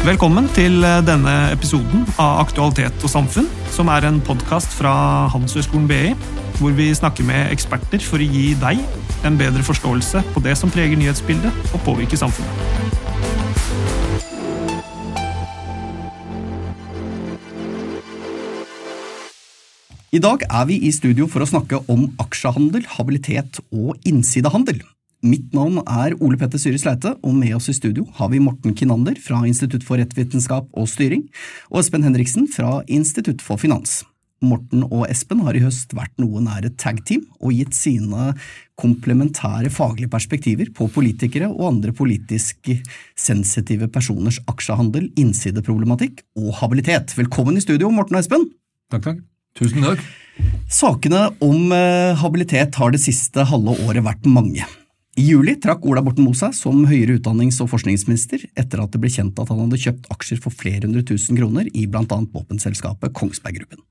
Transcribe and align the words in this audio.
Velkommen 0.00 0.46
til 0.56 0.80
eh, 0.80 1.02
denne 1.04 1.32
episoden 1.52 2.06
av 2.16 2.38
Aktualitet 2.46 3.02
og 3.04 3.10
samfunn, 3.12 3.44
som 3.68 3.90
er 3.92 4.06
en 4.08 4.16
podkast 4.24 4.72
fra 4.72 4.92
Handelshøyskolen 5.28 5.84
BI, 5.90 6.14
hvor 6.56 6.72
vi 6.72 6.86
snakker 6.96 7.26
med 7.28 7.50
eksperter 7.52 8.00
for 8.00 8.16
å 8.16 8.24
gi 8.24 8.54
deg 8.56 8.80
en 9.28 9.36
bedre 9.36 9.60
forståelse 9.60 10.22
på 10.32 10.40
det 10.46 10.54
som 10.56 10.72
preger 10.72 10.96
nyhetsbildet 10.96 11.52
og 11.76 11.84
påvirker 11.84 12.16
samfunnet. 12.16 12.48
I 20.16 20.22
dag 20.24 20.48
er 20.48 20.64
vi 20.72 20.80
i 20.88 20.94
studio 20.96 21.28
for 21.28 21.44
å 21.44 21.50
snakke 21.52 21.82
om 21.92 22.08
aksjehandel, 22.24 22.88
habilitet 22.96 23.60
og 23.68 24.00
innsidehandel. 24.08 24.80
Mitt 25.20 25.52
navn 25.52 25.82
er 25.84 26.14
Ole 26.24 26.38
Petter 26.40 26.60
Syre 26.60 26.78
Sleite, 26.80 27.10
og 27.20 27.34
med 27.36 27.52
oss 27.58 27.68
i 27.68 27.74
studio 27.76 28.06
har 28.16 28.30
vi 28.32 28.40
Morten 28.40 28.72
Kinander 28.76 29.18
fra 29.20 29.42
Institutt 29.44 29.84
for 29.84 30.00
rettvitenskap 30.00 30.70
og 30.72 30.88
styring, 30.88 31.26
og 31.68 31.82
Espen 31.82 32.06
Henriksen 32.06 32.46
fra 32.48 32.78
Institutt 32.88 33.44
for 33.44 33.60
finans. 33.60 34.00
Morten 34.40 34.86
og 34.86 35.04
Espen 35.12 35.42
har 35.44 35.58
i 35.58 35.60
høst 35.60 35.92
vært 35.92 36.14
noe 36.22 36.40
nær 36.40 36.64
et 36.64 36.78
tag-team 36.80 37.26
og 37.36 37.52
gitt 37.52 37.76
sine 37.76 38.30
komplementære 38.80 39.68
faglige 39.68 40.08
perspektiver 40.08 40.72
på 40.72 40.88
politikere 40.88 41.50
og 41.52 41.66
andre 41.68 41.92
politisk 41.92 42.72
sensitive 43.12 43.90
personers 43.92 44.40
aksjehandel, 44.48 45.10
innsideproblematikk 45.20 46.24
og 46.40 46.54
habilitet. 46.62 47.12
Velkommen 47.20 47.60
i 47.60 47.66
studio, 47.66 47.92
Morten 47.92 48.16
og 48.16 48.24
Espen! 48.24 48.48
Takk, 48.88 49.04
takk. 49.10 49.24
Tusen 49.60 49.84
takk. 49.84 50.00
Sakene 50.72 51.26
om 51.44 51.72
eh, 51.76 52.16
habilitet 52.16 52.80
har 52.80 52.94
det 52.94 53.04
siste 53.04 53.44
halve 53.50 53.76
året 53.84 54.06
vært 54.06 54.24
mange. 54.30 54.64
I 55.20 55.24
juli 55.26 55.52
trakk 55.60 55.82
Ola 55.84 56.00
Borten 56.00 56.24
Moe 56.24 56.38
seg 56.38 56.54
som 56.56 56.78
høyere 56.88 57.18
utdannings- 57.18 57.58
og 57.60 57.68
forskningsminister 57.68 58.46
etter 58.56 58.80
at 58.80 58.94
det 58.94 59.00
ble 59.02 59.10
kjent 59.12 59.36
at 59.42 59.50
han 59.52 59.58
hadde 59.60 59.80
kjøpt 59.82 60.06
aksjer 60.14 60.38
for 60.40 60.54
flere 60.54 60.86
hundre 60.86 61.02
tusen 61.04 61.36
kroner 61.36 61.66
i 61.76 61.82
blant 61.90 62.14
annet 62.14 62.32
våpenselskapet 62.32 63.12
Kongsberg 63.18 63.58
Gruppen. 63.58 63.82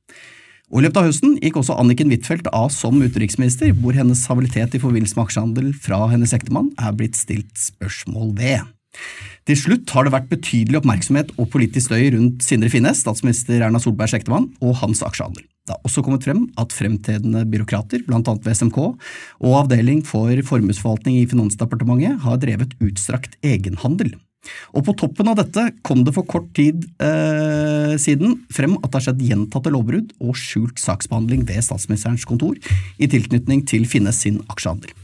Og 0.71 0.79
I 0.79 0.87
løpet 0.87 0.97
av 1.01 1.05
høsten 1.05 1.35
gikk 1.37 1.59
også 1.61 1.77
Anniken 1.77 2.09
Huitfeldt 2.09 2.49
av 2.49 2.71
som 2.73 2.97
utenriksminister, 2.97 3.75
hvor 3.77 3.93
hennes 3.99 4.23
habilitet 4.31 4.73
i 4.73 4.81
forbindelse 4.81 5.19
med 5.19 5.27
aksjehandel 5.27 5.69
fra 5.85 6.01
hennes 6.09 6.33
ektemann 6.33 6.71
er 6.81 6.97
blitt 6.97 7.19
stilt 7.19 7.61
spørsmål 7.61 8.33
ved. 8.39 8.65
Til 9.45 9.61
slutt 9.67 9.93
har 9.93 10.07
det 10.07 10.15
vært 10.15 10.33
betydelig 10.33 10.81
oppmerksomhet 10.81 11.35
og 11.37 11.51
politisk 11.53 11.91
støy 11.91 12.09
rundt 12.15 12.41
Sindre 12.45 12.73
Finnes, 12.73 13.05
statsminister 13.05 13.61
Erna 13.61 13.81
Solbergs 13.81 14.17
ektemann, 14.17 14.49
og 14.65 14.79
hans 14.81 15.05
aksjehandel. 15.05 15.45
Det 15.69 15.75
har 15.75 15.85
også 15.85 16.01
kommet 16.01 16.25
frem 16.25 16.47
at 16.57 16.73
fremtredende 16.73 17.43
byråkrater, 17.45 18.01
bl.a. 18.07 18.21
ved 18.25 18.55
SMK, 18.57 18.79
og 19.45 19.57
avdeling 19.59 20.01
for 20.01 20.33
formuesforvaltning 20.49 21.19
i 21.19 21.27
Finansdepartementet 21.29 22.23
har 22.23 22.41
drevet 22.41 22.73
utstrakt 22.81 23.37
egenhandel. 23.45 24.15
Og 24.73 24.85
på 24.87 24.95
toppen 24.97 25.29
av 25.29 25.37
dette 25.37 25.67
kom 25.85 26.01
det 26.07 26.15
for 26.15 26.25
kort 26.25 26.47
tid 26.57 26.87
eh, 27.03 27.93
siden 28.01 28.39
frem 28.55 28.79
at 28.79 28.87
det 28.87 28.97
har 28.97 29.05
skjedd 29.09 29.25
gjentatte 29.27 29.73
lovbrudd 29.75 30.15
og 30.23 30.39
skjult 30.39 30.81
saksbehandling 30.81 31.43
ved 31.45 31.61
statsministerens 31.67 32.25
kontor 32.25 32.57
i 32.97 33.11
tilknytning 33.11 33.61
til 33.69 33.85
Finnes 33.89 34.23
sin 34.25 34.41
aksjehandel. 34.49 34.95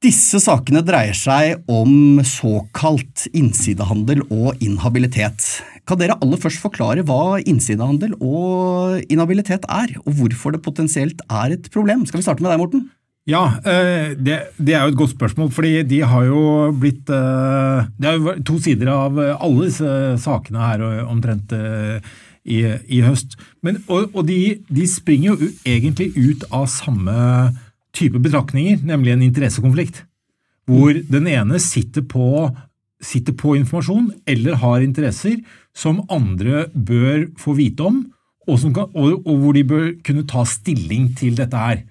Disse 0.00 0.38
sakene 0.40 0.80
dreier 0.80 1.12
seg 1.12 1.58
om 1.68 2.22
såkalt 2.24 3.26
innsidehandel 3.36 4.22
og 4.32 4.62
inhabilitet. 4.64 5.44
Kan 5.84 6.00
dere 6.00 6.16
aller 6.24 6.40
først 6.40 6.62
forklare 6.62 7.04
hva 7.04 7.36
innsidehandel 7.44 8.14
og 8.16 9.04
inhabilitet 9.12 9.68
er, 9.68 9.92
og 10.00 10.16
hvorfor 10.16 10.56
det 10.56 10.62
potensielt 10.64 11.20
er 11.28 11.52
et 11.58 11.68
problem? 11.74 12.06
Skal 12.08 12.22
vi 12.22 12.24
starte 12.24 12.40
med 12.40 12.48
deg, 12.48 12.62
Morten? 12.62 12.88
Ja, 13.28 13.44
eh, 13.60 14.16
det, 14.16 14.40
er 14.72 14.86
jo 14.86 14.94
et 14.94 14.98
godt 15.04 15.12
spørsmål, 15.18 15.52
fordi 15.52 15.76
de 15.92 16.00
har 16.00 16.24
jo 16.30 16.40
blitt 16.80 17.12
eh, 17.12 17.84
Det 18.00 18.08
er 18.08 18.16
jo 18.16 18.38
to 18.48 18.56
sider 18.56 18.88
av 18.96 19.20
alle 19.20 19.68
disse 19.68 19.94
sakene 20.24 20.64
her 20.64 20.90
omtrent 21.04 21.52
eh, 21.52 22.00
i, 22.48 22.64
i 22.88 23.04
høst. 23.04 23.36
Men, 23.60 23.84
og, 23.84 24.14
og 24.14 24.24
de, 24.32 24.62
de 24.64 24.88
springer 24.88 25.34
jo 25.34 25.56
egentlig 25.68 26.14
ut 26.16 26.48
av 26.48 26.70
samme 26.72 27.18
type 27.96 28.20
betraktninger, 28.22 28.80
nemlig 28.86 29.14
en 29.14 29.26
interessekonflikt. 29.26 30.04
Hvor 30.70 30.94
den 30.94 31.26
ene 31.30 31.58
sitter 31.62 32.04
på, 32.06 32.48
sitter 33.02 33.34
på, 33.34 33.56
informasjon 33.58 34.10
eller 34.28 34.58
har 34.62 34.84
interesser 34.84 35.40
som 35.76 36.02
andre 36.12 36.66
bør 36.74 37.28
få 37.40 37.56
vite 37.58 37.86
om, 37.86 38.02
og, 38.46 38.62
kan, 38.74 38.90
og, 38.94 39.20
og 39.26 39.42
hvor 39.42 39.56
de 39.56 39.66
bør 39.66 39.86
kunne 40.06 40.26
ta 40.28 40.44
stilling 40.48 41.10
til 41.18 41.36
dette 41.38 41.58
her. 41.58 41.84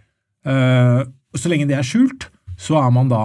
Uh, 0.47 1.05
så 1.35 1.51
lenge 1.51 1.67
det 1.69 1.77
er 1.77 1.85
skjult, 1.87 2.29
så 2.59 2.79
er 2.81 2.89
man 2.91 3.11
da 3.11 3.21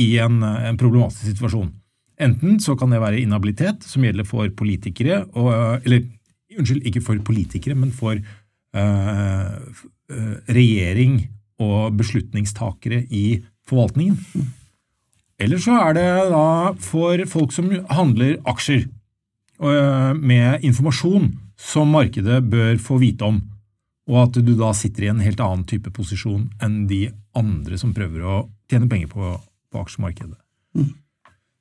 i 0.00 0.14
en, 0.22 0.40
en, 0.44 0.78
problematisk 0.80 1.26
situasjon. 1.26 1.72
Enten 2.20 2.60
så 2.60 2.76
kan 2.76 2.92
det 2.92 3.00
være 3.00 3.20
inhabilitet, 3.20 3.84
som 3.84 4.04
gjelder 4.04 4.28
for 4.28 4.48
politikere, 4.56 5.22
og, 5.32 5.50
eller 5.84 6.04
unnskyld, 6.56 6.84
ikke 6.88 7.04
for 7.04 7.20
politikere, 7.24 7.76
men 7.78 7.92
for 7.96 8.16
uh, 8.16 9.84
regjering 10.50 11.20
og 11.60 11.96
beslutningstakere 11.98 13.04
i 13.10 13.40
forvaltningen. 13.68 14.18
Eller 15.40 15.60
så 15.62 15.76
er 15.86 15.96
det 15.96 16.08
da 16.32 16.46
for 16.84 17.22
folk 17.30 17.54
som 17.56 17.70
handler 17.88 18.36
aksjer 18.48 18.84
øh, 18.84 20.12
med 20.16 20.66
informasjon 20.66 21.30
som 21.60 21.92
markedet 21.92 22.42
bør 22.50 22.76
få 22.80 22.98
vite 23.00 23.24
om, 23.24 23.40
og 24.10 24.22
at 24.26 24.40
du 24.44 24.52
da 24.58 24.72
sitter 24.76 25.06
i 25.06 25.12
en 25.12 25.22
helt 25.24 25.40
annen 25.44 25.66
type 25.68 25.92
posisjon 25.96 26.48
enn 26.64 26.82
de 26.90 27.06
andre 27.36 27.78
som 27.80 27.94
prøver 27.96 28.24
å 28.24 28.40
tjene 28.70 28.88
penger 28.90 29.12
på, 29.12 29.34
på 29.70 29.84
aksjemarkedet. 29.84 30.36
Mm. 30.76 30.90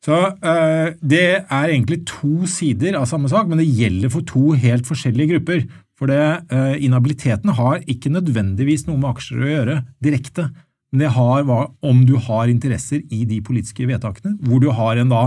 Så 0.05 0.15
øh, 0.15 0.95
Det 0.99 1.25
er 1.43 1.65
egentlig 1.67 2.05
to 2.07 2.47
sider 2.47 2.95
av 2.99 3.07
samme 3.11 3.29
sak, 3.31 3.47
men 3.47 3.59
det 3.59 3.67
gjelder 3.67 4.11
for 4.11 4.25
to 4.27 4.55
helt 4.59 4.87
forskjellige 4.87 5.35
grupper. 5.35 5.65
For 5.99 6.07
det, 6.07 6.23
uh, 6.53 6.75
inhabiliteten 6.79 7.51
har 7.57 7.83
ikke 7.91 8.11
nødvendigvis 8.13 8.85
noe 8.87 8.99
med 9.01 9.11
aksjer 9.11 9.43
å 9.43 9.51
gjøre 9.51 9.77
direkte, 10.03 10.47
men 10.89 11.03
det 11.03 11.11
har 11.13 11.43
hva, 11.45 11.59
om 11.85 12.05
du 12.07 12.15
har 12.29 12.49
interesser 12.49 13.03
i 13.13 13.25
de 13.29 13.41
politiske 13.45 13.85
vedtakene, 13.85 14.37
hvor 14.47 14.63
du 14.63 14.71
har 14.73 14.97
en 14.97 15.11
da 15.11 15.25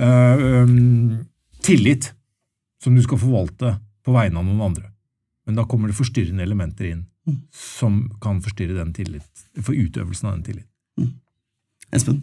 um, 0.00 1.20
tillit 1.62 2.10
som 2.82 2.96
du 2.96 3.02
skal 3.04 3.20
forvalte 3.22 3.76
på 4.02 4.14
vegne 4.16 4.40
av 4.40 4.48
noen 4.48 4.64
andre. 4.72 4.88
Men 5.46 5.58
da 5.58 5.66
kommer 5.68 5.90
det 5.90 5.98
forstyrrende 5.98 6.42
elementer 6.42 6.88
inn 6.88 7.04
mm. 7.28 7.38
som 7.54 8.02
kan 8.22 8.40
forstyrre 8.42 8.78
den 8.78 8.90
tillit, 8.96 9.46
for 9.60 9.76
utøvelsen 9.76 10.30
av 10.30 10.36
den 10.38 10.46
tillit. 10.48 10.68
Mm. 10.98 11.12
Espen? 11.94 12.22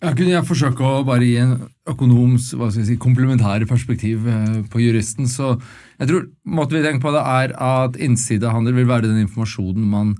Ja, 0.00 0.14
kunne 0.16 0.32
jeg 0.32 0.48
forsøke 0.48 0.80
å 0.80 1.02
bare 1.04 1.26
gi 1.28 1.34
en 1.42 1.58
økonoms 1.90 2.54
hva 2.56 2.70
skal 2.70 2.80
jeg 2.80 2.88
si, 2.94 3.00
komplementære 3.02 3.66
perspektiv 3.68 4.24
eh, 4.32 4.62
på 4.72 4.80
juristen, 4.80 5.28
så 5.28 5.58
jeg 6.00 6.08
tror 6.08 6.22
måten 6.48 6.78
vi 6.78 6.84
tenker 6.86 7.04
på 7.04 7.12
det 7.12 7.24
er 7.28 7.52
at 7.60 7.98
innsidehandel 8.00 8.78
vil 8.78 8.88
være 8.88 9.10
den 9.10 9.26
informasjonen 9.26 9.84
man 9.92 10.14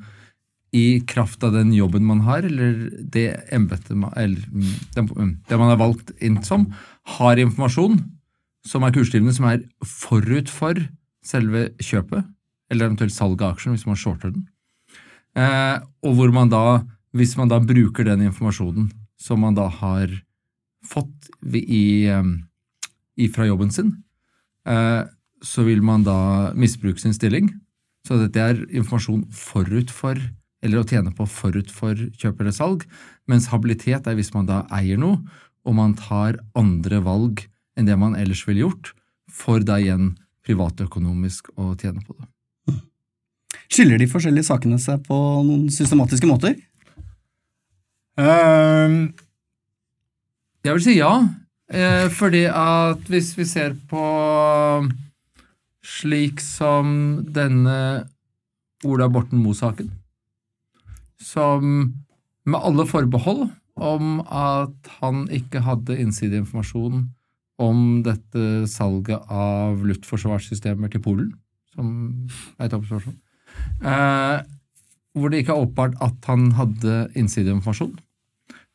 i 0.77 1.01
kraft 1.09 1.43
av 1.49 1.57
den 1.57 1.73
jobben 1.73 2.05
man 2.07 2.21
har, 2.29 2.45
eller 2.45 2.91
det 3.01 3.27
embetet 3.57 3.97
man, 3.97 4.13
eller 4.21 4.45
det 5.49 5.59
man 5.59 5.73
er 5.73 5.81
valgt 5.81 6.13
inn 6.21 6.37
som, 6.45 6.69
har 7.17 7.41
informasjon 7.41 7.99
som 8.69 8.85
er 8.85 8.93
kursdrivende, 8.93 9.33
som 9.33 9.49
er 9.49 9.65
forut 9.81 10.53
for 10.53 10.77
selve 11.25 11.71
kjøpet, 11.81 12.29
eller 12.71 12.91
eventuelt 12.91 13.17
salget 13.17 13.49
av 13.49 13.57
aksjen 13.57 13.75
hvis 13.75 13.89
man 13.89 13.99
shorter 13.99 14.37
den. 14.37 14.45
Eh, 15.41 15.81
og 16.05 16.21
hvor 16.21 16.37
man 16.37 16.53
da, 16.53 16.83
hvis 17.17 17.33
man 17.41 17.49
da 17.49 17.65
bruker 17.65 18.05
den 18.13 18.29
informasjonen 18.29 18.93
som 19.21 19.43
man 19.45 19.57
da 19.59 19.69
har 19.69 20.13
fått 20.87 21.29
i, 21.53 22.09
i, 22.09 23.27
fra 23.29 23.47
jobben 23.47 23.73
sin, 23.75 23.93
eh, 24.69 25.03
så 25.45 25.65
vil 25.67 25.83
man 25.85 26.05
da 26.05 26.53
misbruke 26.57 27.01
sin 27.01 27.17
stilling. 27.17 27.51
Så 28.09 28.17
dette 28.21 28.41
er 28.41 28.63
informasjon 28.73 29.27
forut 29.37 29.93
for, 29.93 30.17
eller 30.65 30.81
å 30.81 30.89
tjene 30.89 31.13
på 31.17 31.29
forut 31.29 31.71
for 31.73 31.97
kjøp 32.21 32.41
eller 32.41 32.57
salg, 32.57 32.87
mens 33.29 33.51
habilitet 33.53 34.09
er 34.09 34.17
hvis 34.17 34.33
man 34.37 34.49
da 34.49 34.65
eier 34.73 35.01
noe, 35.01 35.21
og 35.69 35.77
man 35.77 35.93
tar 35.99 36.41
andre 36.57 37.03
valg 37.05 37.45
enn 37.77 37.89
det 37.89 37.97
man 38.01 38.17
ellers 38.17 38.47
ville 38.49 38.65
gjort, 38.65 38.95
for 39.31 39.61
da 39.65 39.77
igjen 39.81 40.15
privatøkonomisk 40.47 41.53
å 41.61 41.75
tjene 41.77 42.01
på 42.05 42.17
det. 42.17 42.29
Skiller 43.71 44.01
de 44.01 44.09
forskjellige 44.11 44.49
sakene 44.49 44.81
seg 44.83 45.05
på 45.07 45.17
noen 45.47 45.69
systematiske 45.71 46.27
måter? 46.27 46.57
Uh, 48.19 49.11
jeg 50.65 50.75
vil 50.75 50.85
si 50.85 50.97
ja. 50.99 51.13
Uh, 51.71 52.09
fordi 52.11 52.45
at 52.51 53.07
hvis 53.11 53.33
vi 53.39 53.47
ser 53.47 53.77
på 53.91 54.05
slik 55.87 56.43
som 56.43 57.21
denne 57.35 57.79
Ola 58.85 59.09
Borten 59.13 59.43
Moe-saken, 59.43 59.91
som 61.21 61.65
med 62.49 62.61
alle 62.65 62.87
forbehold 62.89 63.49
om 63.81 64.21
at 64.25 64.93
han 65.01 65.25
ikke 65.33 65.63
hadde 65.65 65.99
innsideinformasjon 66.01 67.09
om 67.61 67.81
dette 68.05 68.67
salget 68.73 69.21
av 69.29 69.83
luftforsvarssystemer 69.85 70.93
til 70.93 71.03
Polen, 71.05 71.35
som 71.75 71.91
er 72.59 72.69
et 72.69 72.77
oppspørsmål, 72.77 73.17
eh, 73.85 74.41
hvor 75.17 75.33
det 75.33 75.43
ikke 75.43 75.57
er 75.57 75.65
åpenbart 75.65 75.97
at 76.05 76.31
han 76.31 76.53
hadde 76.59 77.03
innsideinformasjon 77.19 77.99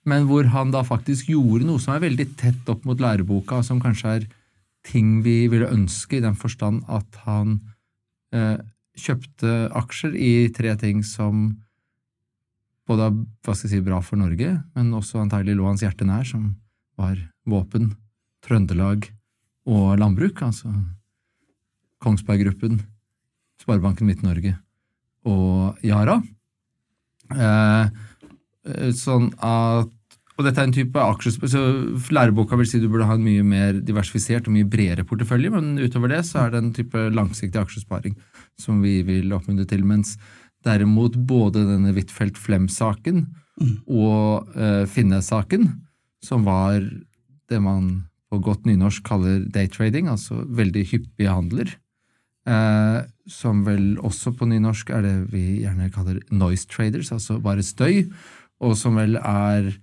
men 0.09 0.27
hvor 0.29 0.47
han 0.53 0.71
da 0.73 0.83
faktisk 0.85 1.31
gjorde 1.33 1.65
noe 1.65 1.81
som 1.81 1.95
er 1.95 2.05
veldig 2.05 2.27
tett 2.37 2.69
opp 2.69 2.85
mot 2.85 2.99
læreboka, 3.01 3.61
som 3.65 3.81
kanskje 3.81 4.11
er 4.19 4.27
ting 4.85 5.19
vi 5.25 5.47
ville 5.49 5.69
ønske, 5.73 6.19
i 6.19 6.23
den 6.23 6.37
forstand 6.37 6.83
at 6.93 7.21
han 7.25 7.57
eh, 8.35 8.61
kjøpte 8.95 9.53
aksjer 9.75 10.13
i 10.13 10.33
tre 10.53 10.75
ting 10.79 11.01
som 11.05 11.47
både 12.85 13.07
er 13.09 13.15
hva 13.17 13.55
skal 13.55 13.65
jeg 13.71 13.79
si, 13.79 13.85
bra 13.85 13.97
for 14.05 14.21
Norge, 14.21 14.51
men 14.77 14.93
også 14.93 15.23
antagelig 15.23 15.57
lå 15.57 15.65
hans 15.65 15.81
hjerte 15.81 16.05
nær, 16.05 16.25
som 16.27 16.53
var 16.99 17.17
våpen, 17.49 17.95
Trøndelag 18.45 19.07
og 19.65 19.95
landbruk, 19.97 20.43
altså 20.45 20.69
Kongsberg 22.05 22.45
Gruppen, 22.45 22.77
Sparebanken 23.57 24.05
Midt-Norge 24.05 24.53
og 25.25 25.85
Yara. 25.85 26.19
Eh, 27.35 28.01
sånn 28.97 29.31
at 29.43 29.91
og 30.35 30.43
dette 30.43 30.59
er 30.59 30.67
en 30.67 30.75
type 30.75 30.99
aksjer, 30.99 31.35
så 31.47 31.61
Læreboka 32.11 32.57
vil 32.59 32.67
si 32.67 32.81
du 32.83 32.89
burde 32.91 33.07
ha 33.07 33.15
en 33.15 33.23
mye 33.23 33.43
mer 33.47 33.77
diversifisert 33.87 34.49
og 34.49 34.55
mye 34.57 34.67
bredere 34.67 35.05
portefølje, 35.07 35.51
men 35.53 35.77
utover 35.79 36.11
det 36.11 36.25
så 36.27 36.41
er 36.43 36.51
det 36.51 36.59
en 36.59 36.73
type 36.75 37.03
langsiktig 37.15 37.61
aksjesparing 37.61 38.17
som 38.59 38.81
vi 38.83 38.97
vil 39.07 39.31
oppmuntre 39.35 39.67
til. 39.69 39.85
Mens 39.87 40.17
derimot 40.67 41.15
både 41.29 41.63
denne 41.69 41.93
Huitfeldt 41.95 42.39
Flem-saken 42.41 43.23
mm. 43.61 43.71
og 43.87 44.51
uh, 44.59 44.83
Finne-saken, 44.91 45.69
som 46.25 46.43
var 46.43 46.83
det 46.83 47.61
man 47.63 48.09
på 48.27 48.41
godt 48.43 48.67
nynorsk 48.67 49.05
kaller 49.07 49.45
daytrading, 49.55 50.09
altså 50.11 50.41
veldig 50.57 50.83
hyppige 50.91 51.31
handler, 51.31 51.71
uh, 52.49 53.03
som 53.29 53.63
vel 53.65 53.95
også 54.05 54.35
på 54.37 54.47
nynorsk 54.49 54.91
er 54.93 55.05
det 55.05 55.15
vi 55.33 55.45
gjerne 55.63 55.91
kaller 55.93 56.21
noise 56.31 56.67
traders, 56.69 57.11
altså 57.15 57.39
bare 57.43 57.65
støy, 57.65 58.05
og 58.63 58.77
som 58.79 58.97
vel 58.99 59.17
er 59.19 59.73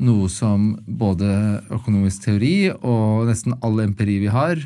noe 0.00 0.28
som 0.32 0.74
både 0.86 1.28
økonomisk 1.72 2.24
teori 2.28 2.70
og 2.72 3.28
nesten 3.28 3.56
all 3.60 3.82
empiri 3.84 4.18
vi 4.22 4.30
har, 4.32 4.60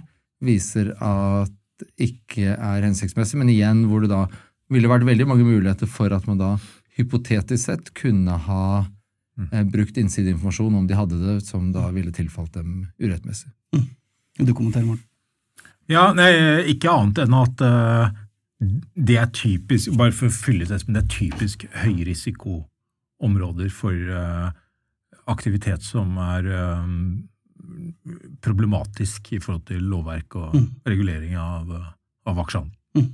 viser 0.45 0.93
at 1.03 1.53
ikke 1.99 2.55
er 2.55 2.85
hensiktsmessig. 2.87 3.39
Men 3.41 3.51
igjen 3.51 3.85
hvor 3.91 4.05
det 4.05 4.13
da 4.13 4.25
ville 4.73 4.91
vært 4.91 5.07
veldig 5.09 5.27
mange 5.29 5.47
muligheter 5.47 5.91
for 5.91 6.15
at 6.15 6.29
man 6.31 6.39
da 6.41 6.53
hypotetisk 6.99 7.65
sett 7.67 7.91
kunne 7.99 8.37
ha 8.47 8.67
mm. 8.85 9.49
eh, 9.51 9.65
brukt 9.67 9.99
innsideinformasjon 9.99 10.79
om 10.79 10.87
de 10.87 10.99
hadde 10.99 11.19
det, 11.19 11.41
som 11.49 11.73
da 11.75 11.89
ville 11.95 12.15
tilfalt 12.15 12.55
dem 12.55 12.87
urettmessig. 13.03 13.51
Mm. 13.75 13.89
Du 14.47 14.55
kommenterer, 14.55 14.87
Morten? 14.87 15.11
Ja, 15.91 16.09
nei, 16.17 16.31
ikke 16.73 16.93
annet 16.93 17.25
enn 17.25 17.37
at 17.37 17.65
uh, 17.65 18.07
det 18.95 19.19
er 19.21 19.33
typisk, 19.35 19.93
bare 19.99 20.15
for 20.17 20.31
å 20.31 20.35
fylle 20.35 20.69
det, 20.69 20.81
men 20.87 20.97
det 20.97 21.05
er 21.05 21.13
typisk 21.13 21.67
høyrisikoområder 21.83 23.73
for 23.75 23.93
uh, 23.93 24.49
aktivitet 25.31 25.85
som 25.85 26.17
er 26.21 26.49
um, 26.81 27.29
problematisk 28.45 29.33
i 29.37 29.41
forhold 29.43 29.67
til 29.69 29.85
lovverk 29.91 30.37
og 30.41 30.57
mm. 30.57 30.71
regulering 30.89 31.37
av, 31.41 31.71
av 32.29 32.41
aksjene. 32.45 32.73
Mm. 32.97 33.11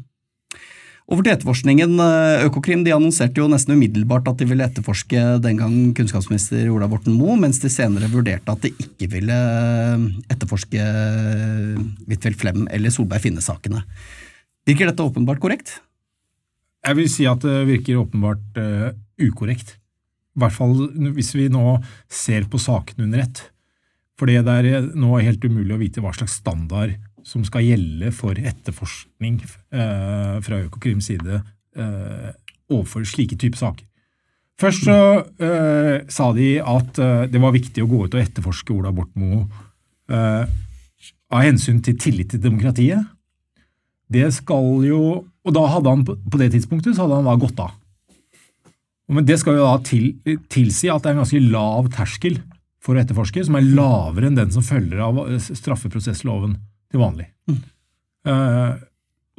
Over 1.11 1.27
til 1.27 1.33
etterforskningen. 1.33 1.97
Eh, 1.99 2.45
Økokrim 2.47 2.85
de 2.87 2.93
annonserte 2.95 3.43
jo 3.43 3.49
nesten 3.51 3.75
umiddelbart 3.75 4.29
at 4.31 4.39
de 4.39 4.47
ville 4.47 4.62
etterforske 4.62 5.19
den 5.43 5.59
gang 5.59 5.75
kunnskapsminister 5.99 6.69
Ola 6.71 6.87
Borten 6.91 7.17
Moe, 7.19 7.35
mens 7.41 7.59
de 7.59 7.71
senere 7.73 8.07
vurderte 8.12 8.55
at 8.55 8.62
de 8.62 8.71
ikke 8.71 9.09
ville 9.17 9.35
eh, 9.35 10.05
etterforske 10.31 10.87
Huitfeldt 12.07 12.39
Flem 12.39 12.69
eller 12.71 12.95
Solberg 12.95 13.27
Finne-sakene. 13.27 13.83
Virker 14.71 14.93
dette 14.93 15.03
åpenbart 15.03 15.43
korrekt? 15.43 15.81
Jeg 16.87 16.97
vil 17.01 17.11
si 17.11 17.27
at 17.29 17.43
det 17.43 17.59
virker 17.69 17.99
åpenbart 18.01 18.57
uh, 18.57 18.93
ukorrekt. 19.21 19.75
I 20.37 20.41
hvert 20.41 20.55
fall 20.55 20.77
hvis 21.17 21.35
vi 21.35 21.51
nå 21.53 21.75
ser 22.09 22.47
på 22.49 22.61
sakene 22.62 23.05
under 23.09 23.25
ett. 23.25 23.43
For 24.17 24.31
det 24.31 24.39
er 24.41 24.87
nå 24.97 25.19
helt 25.21 25.45
umulig 25.45 25.75
å 25.75 25.81
vite 25.81 26.05
hva 26.05 26.15
slags 26.17 26.39
standard 26.41 26.95
som 27.27 27.45
skal 27.47 27.67
gjelde 27.67 28.11
for 28.17 28.39
etterforskning 28.39 29.41
eh, 29.43 30.37
fra 30.45 30.61
Økokrims 30.65 31.11
side 31.11 31.41
eh, 31.77 32.31
overfor 32.71 33.07
slike 33.09 33.39
typer 33.41 33.61
saker. 33.61 33.87
Først 34.61 34.85
så 34.85 34.99
eh, 35.41 36.03
sa 36.13 36.31
de 36.37 36.51
at 36.61 37.01
eh, 37.01 37.25
det 37.33 37.41
var 37.41 37.55
viktig 37.57 37.85
å 37.85 37.89
gå 37.89 38.05
ut 38.05 38.17
og 38.17 38.21
etterforske 38.21 38.75
Ola 38.75 38.93
Borten 38.93 39.25
Moe 39.25 39.47
eh, 40.13 40.45
av 41.31 41.45
hensyn 41.47 41.81
til 41.85 41.97
tillit 42.01 42.35
til 42.35 42.43
demokratiet. 42.43 43.09
Det 44.11 44.27
skal 44.35 44.83
jo 44.85 45.03
Og 45.41 45.55
da 45.57 45.63
hadde 45.73 45.89
han 45.89 46.03
på 46.05 46.37
det 46.37 46.51
tidspunktet 46.53 46.93
så 46.93 47.07
hadde 47.07 47.17
han 47.23 47.29
da 47.31 47.33
gått 47.41 47.61
av. 47.65 47.71
Men 49.09 49.25
det 49.25 49.39
skal 49.41 49.57
jo 49.57 49.65
da 49.65 49.79
til, 49.83 50.11
tilsi 50.53 50.91
at 50.93 51.01
det 51.01 51.09
er 51.09 51.15
en 51.17 51.23
ganske 51.23 51.41
lav 51.49 51.89
terskel 51.95 52.37
for 52.85 52.93
å 52.93 53.01
etterforske, 53.01 53.47
som 53.47 53.57
er 53.57 53.65
lavere 53.65 54.29
enn 54.29 54.37
den 54.37 54.53
som 54.53 54.65
følger 54.65 55.01
av 55.01 55.23
straffeprosessloven 55.41 56.59
til 56.91 57.03
vanlig. 57.03 57.29
Mm. 57.51 57.61
Uh, 58.29 58.79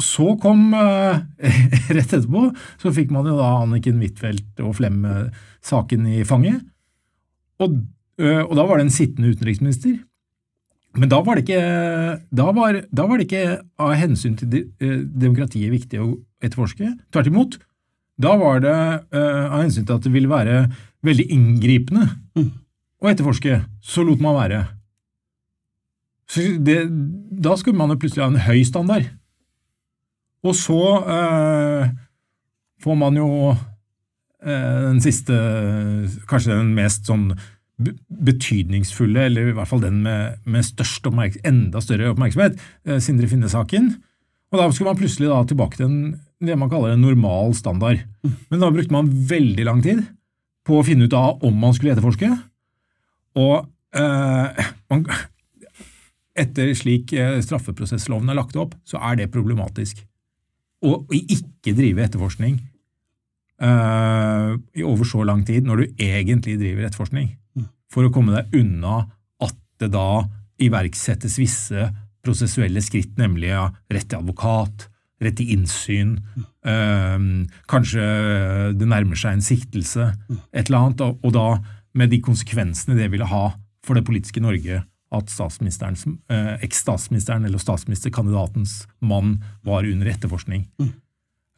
så 0.02 0.32
kom 0.42 0.72
uh, 0.74 1.20
Rett 1.94 2.08
etterpå 2.08 2.48
så 2.82 2.94
fikk 2.96 3.12
man 3.14 3.28
jo 3.30 3.36
da 3.38 3.52
Anniken 3.60 4.00
Huitfeldt 4.02 4.62
og 4.66 4.74
Flemme-saken 4.80 6.08
i 6.10 6.24
fanget. 6.28 6.64
Og, 7.62 7.76
uh, 8.22 8.44
og, 8.48 8.56
da 8.58 8.66
var 8.66 8.80
det 8.80 8.88
en 8.88 8.96
sittende 8.96 9.36
utenriksminister. 9.36 10.00
Men 10.98 11.12
da 11.12 11.22
var 11.24 11.38
det 11.38 11.46
ikke, 11.46 11.66
da 12.36 12.50
var, 12.52 12.82
da 12.92 13.04
var 13.08 13.20
det 13.20 13.30
ikke 13.30 13.60
av 13.80 13.94
hensyn 13.96 14.34
til 14.40 14.50
de, 14.52 14.64
demokratiet 15.24 15.72
viktig 15.72 16.02
å 16.04 16.10
etterforske. 16.44 16.90
Tvert 17.14 17.30
imot. 17.32 17.56
Da 18.20 18.34
var 18.36 18.60
det 18.66 18.74
av 19.16 19.56
hensyn 19.62 19.86
til 19.86 19.96
at 19.96 20.04
det 20.04 20.12
ville 20.12 20.28
være 20.28 20.66
veldig 21.08 21.30
inngripende 21.32 22.10
mm. 22.36 22.50
å 23.00 23.08
etterforske, 23.08 23.62
så 23.80 24.04
lot 24.04 24.20
man 24.20 24.36
være. 24.36 24.66
Det, 26.32 26.78
da 27.44 27.58
skulle 27.60 27.80
man 27.80 27.92
jo 27.92 28.00
plutselig 28.00 28.24
ha 28.24 28.30
en 28.32 28.46
høy 28.46 28.62
standard. 28.68 29.10
Og 30.48 30.56
så 30.58 30.80
eh, 31.16 31.90
får 32.82 32.96
man 32.98 33.20
jo 33.20 33.32
eh, 33.52 34.78
den 34.88 35.02
siste, 35.04 35.36
kanskje 36.30 36.56
den 36.56 36.72
mest 36.78 37.10
sånn 37.12 37.34
betydningsfulle, 37.82 39.28
eller 39.28 39.50
i 39.50 39.56
hvert 39.58 39.70
fall 39.70 39.84
den 39.84 40.04
med, 40.06 40.40
med 40.46 40.66
størst 40.66 41.08
enda 41.10 41.82
større 41.82 42.12
oppmerksomhet, 42.14 42.60
Sindre 43.02 43.30
Finne-saken. 43.30 43.90
Og 44.52 44.60
da 44.60 44.68
skulle 44.70 44.92
man 44.92 45.00
plutselig 45.00 45.32
da 45.32 45.40
tilbake 45.50 45.80
til 45.80 45.88
en 45.88 46.02
det 46.42 46.58
man 46.58 46.72
kaller 46.72 46.96
en 46.96 47.04
normal 47.04 47.54
standard. 47.58 48.02
Men 48.50 48.64
da 48.64 48.72
brukte 48.74 48.94
man 48.94 49.12
veldig 49.30 49.66
lang 49.68 49.82
tid 49.86 50.02
på 50.66 50.80
å 50.80 50.86
finne 50.86 51.06
ut 51.06 51.18
av 51.18 51.44
om 51.46 51.58
man 51.58 51.76
skulle 51.78 51.94
etterforske. 51.94 52.30
Og 53.38 53.68
eh, 53.98 54.64
man, 54.92 55.06
etter 56.38 56.72
slik 56.78 57.14
eh, 57.18 57.40
straffeprosessloven 57.44 58.32
er 58.32 58.40
lagt 58.40 58.60
opp, 58.60 58.76
så 58.88 59.02
er 59.12 59.20
det 59.20 59.32
problematisk. 59.34 60.04
Å 60.82 60.98
ikke 61.14 61.76
drive 61.78 62.08
etterforskning 62.08 62.60
i 63.62 64.82
over 64.82 65.06
så 65.06 65.22
lang 65.22 65.44
tid, 65.46 65.68
når 65.70 65.84
du 65.84 66.00
egentlig 66.02 66.56
driver 66.58 66.88
etterforskning, 66.88 67.28
for 67.94 68.08
å 68.08 68.10
komme 68.10 68.34
deg 68.34 68.56
unna 68.58 69.04
at 69.46 69.54
det 69.78 69.92
da 69.94 70.24
iverksettes 70.66 71.38
visse 71.38 71.90
prosessuelle 72.26 72.82
skritt, 72.84 73.14
nemlig 73.20 73.52
ja, 73.52 73.68
rett 73.92 74.10
til 74.10 74.22
advokat, 74.22 74.88
rett 75.22 75.38
til 75.38 75.54
innsyn. 75.56 76.16
uh, 76.66 77.18
kanskje 77.70 78.06
det 78.78 78.88
nærmer 78.90 79.18
seg 79.18 79.38
en 79.38 79.46
siktelse, 79.46 80.12
et 80.52 80.70
eller 80.70 80.80
annet. 80.80 81.06
Og, 81.06 81.20
og, 81.26 81.34
da 81.34 81.48
med 81.98 82.14
de 82.14 82.22
konsekvensene 82.24 82.98
det 82.98 83.10
ville 83.12 83.28
ha 83.28 83.46
for 83.86 83.98
det 83.98 84.06
politiske 84.08 84.42
Norge 84.44 84.84
at 85.12 85.32
statsministerens, 85.32 86.06
eh, 86.32 86.54
eks-statsministeren 86.66 87.46
eller 87.48 87.62
statsministerkandidatens 87.62 88.86
mann 89.00 89.40
var 89.68 89.88
under 89.88 90.12
etterforskning. 90.12 90.68
Mm. 90.80 90.92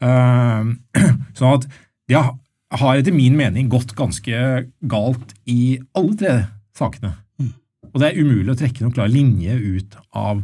Uh, 0.04 1.04
sånn 1.38 1.60
at 1.60 1.68
det 2.12 2.18
har 2.20 2.98
etter 2.98 3.16
min 3.16 3.38
mening 3.40 3.70
gått 3.72 3.94
ganske 3.96 4.66
galt 4.90 5.36
i 5.46 5.78
alle 5.96 6.18
tre 6.20 6.34
sakene. 6.76 7.14
Mm. 7.40 7.54
Og 7.94 8.02
det 8.02 8.10
er 8.10 8.20
umulig 8.20 8.56
å 8.56 8.60
trekke 8.60 8.84
noen 8.84 8.98
klar 8.98 9.12
linje 9.14 9.54
ut 9.54 9.96
av 10.18 10.42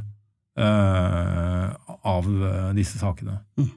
uh, 0.59 1.75
av 2.07 2.25
eh, 2.27 2.71
disse 2.77 2.99
sakene. 2.99 3.39
Mm. 3.59 3.69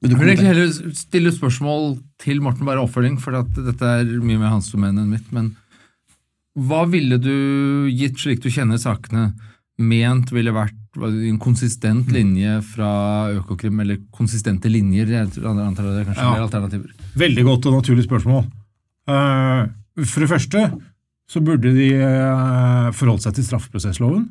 Men 0.00 0.12
du 0.12 0.16
vil 0.18 0.28
egentlig 0.30 0.50
heller 0.52 0.96
stille 0.96 1.32
spørsmål 1.32 1.96
til 2.22 2.42
Morten, 2.44 2.66
bare 2.68 2.82
oppfølging, 2.84 3.16
for 3.22 3.34
dette 3.34 3.92
er 4.00 4.10
mye 4.20 4.38
mer 4.38 4.52
hans 4.52 4.68
domene 4.72 5.02
enn 5.02 5.14
mitt. 5.14 5.30
Men 5.34 5.54
hva 6.56 6.86
ville 6.88 7.18
du, 7.20 7.34
gitt 7.92 8.16
slik 8.20 8.40
du 8.40 8.48
kjenner 8.52 8.80
sakene, 8.80 9.30
ment 9.76 10.30
ville 10.32 10.54
vært 10.56 10.76
en 11.04 11.38
konsistent 11.40 12.08
mm. 12.08 12.14
linje 12.14 12.52
fra 12.70 12.90
Økokrim, 13.36 13.82
eller 13.84 14.00
konsistente 14.14 14.70
linjer? 14.72 15.10
Jeg 15.12 15.44
antar 15.44 15.84
det 15.84 16.00
er 16.00 16.08
kanskje 16.08 16.24
ja. 16.24 16.44
alternativer. 16.46 16.94
Veldig 17.20 17.44
godt 17.50 17.68
og 17.68 17.76
naturlig 17.76 18.06
spørsmål. 18.06 18.46
Eh, 19.06 19.66
for 20.06 20.24
det 20.24 20.30
første 20.30 20.62
så 21.26 21.42
burde 21.44 21.74
de 21.74 21.90
eh, 21.98 22.88
forholdt 22.96 23.26
seg 23.26 23.36
til 23.36 23.48
straffeprosessloven. 23.50 24.24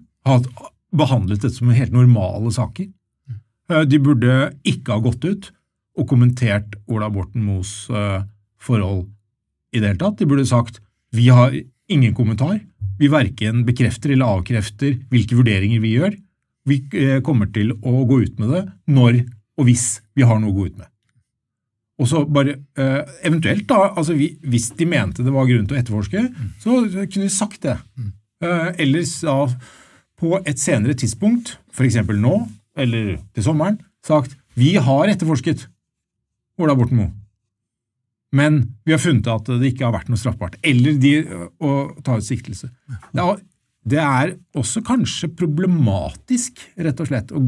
Behandlet 0.96 1.44
dette 1.44 1.60
som 1.60 1.74
helt 1.76 1.94
normale 1.94 2.50
saker. 2.56 2.90
Eh, 3.70 3.86
de 3.86 4.02
burde 4.02 4.50
ikke 4.66 4.98
ha 4.98 5.04
gått 5.04 5.28
ut 5.28 5.52
og 5.96 6.10
kommentert 6.10 6.74
Ola 6.92 7.08
Borten 7.14 7.46
Moes 7.46 7.86
forhold 8.60 9.06
i 9.72 9.80
det 9.80 9.94
hele 9.94 10.02
tatt. 10.02 10.18
De 10.20 10.28
burde 10.28 10.44
sagt 10.50 10.82
vi 11.16 11.30
har 11.32 11.54
ingen 11.92 12.16
kommentar. 12.16 12.60
Vi 13.00 13.10
verken 13.12 13.66
bekrefter 13.68 14.14
eller 14.16 14.38
avkrefter 14.38 14.98
hvilke 15.12 15.38
vurderinger 15.38 15.82
vi 15.84 15.96
gjør. 15.98 16.18
Vi 16.66 16.82
eh, 16.98 17.22
kommer 17.26 17.52
til 17.54 17.76
å 17.76 18.04
gå 18.10 18.22
ut 18.26 18.40
med 18.42 18.54
det 18.56 18.66
når 18.90 19.24
og 19.56 19.70
hvis 19.70 20.02
vi 20.18 20.26
har 20.28 20.40
noe 20.42 20.52
å 20.52 20.58
gå 20.58 20.68
ut 20.70 20.78
med. 20.82 20.90
Og 22.02 22.10
så 22.12 22.26
bare, 22.28 22.58
eh, 22.76 23.02
Eventuelt, 23.24 23.64
da, 23.70 23.94
altså 23.96 24.16
vi, 24.18 24.34
hvis 24.44 24.72
de 24.76 24.88
mente 24.90 25.24
det 25.24 25.32
var 25.32 25.48
grunn 25.48 25.68
til 25.68 25.78
å 25.78 25.80
etterforske, 25.80 26.26
så 26.60 26.82
kunne 26.92 27.28
de 27.28 27.32
sagt 27.32 27.64
det. 27.64 27.78
Eh, 28.44 28.72
Ellers 28.84 29.22
da, 29.24 29.38
på 30.20 30.40
et 30.44 30.60
senere 30.60 30.96
tidspunkt, 30.98 31.56
f.eks. 31.72 32.02
nå 32.20 32.36
eller 32.76 33.16
til 33.36 33.46
sommeren, 33.46 33.80
sagt 34.04 34.36
vi 34.60 34.76
har 34.80 35.12
etterforsket 35.12 35.68
Ola 36.60 36.76
Borten 36.76 37.00
Moe. 37.00 37.12
Men 38.36 38.62
vi 38.84 38.96
har 38.96 39.02
funnet 39.02 39.28
at 39.32 39.50
det 39.62 39.72
ikke 39.72 39.88
har 39.88 39.96
vært 39.96 40.10
noe 40.12 40.20
straffbart. 40.20 40.58
Eller 40.66 40.98
de, 41.00 41.14
å 41.64 41.76
ta 42.04 42.18
ut 42.20 42.26
siktelse. 42.26 42.70
Det 43.16 43.24
er, 43.24 43.40
det 43.86 44.02
er 44.02 44.34
også 44.58 44.84
kanskje 44.86 45.32
problematisk, 45.38 46.60
rett 46.76 47.00
og 47.00 47.12
slett, 47.12 47.32
å 47.32 47.42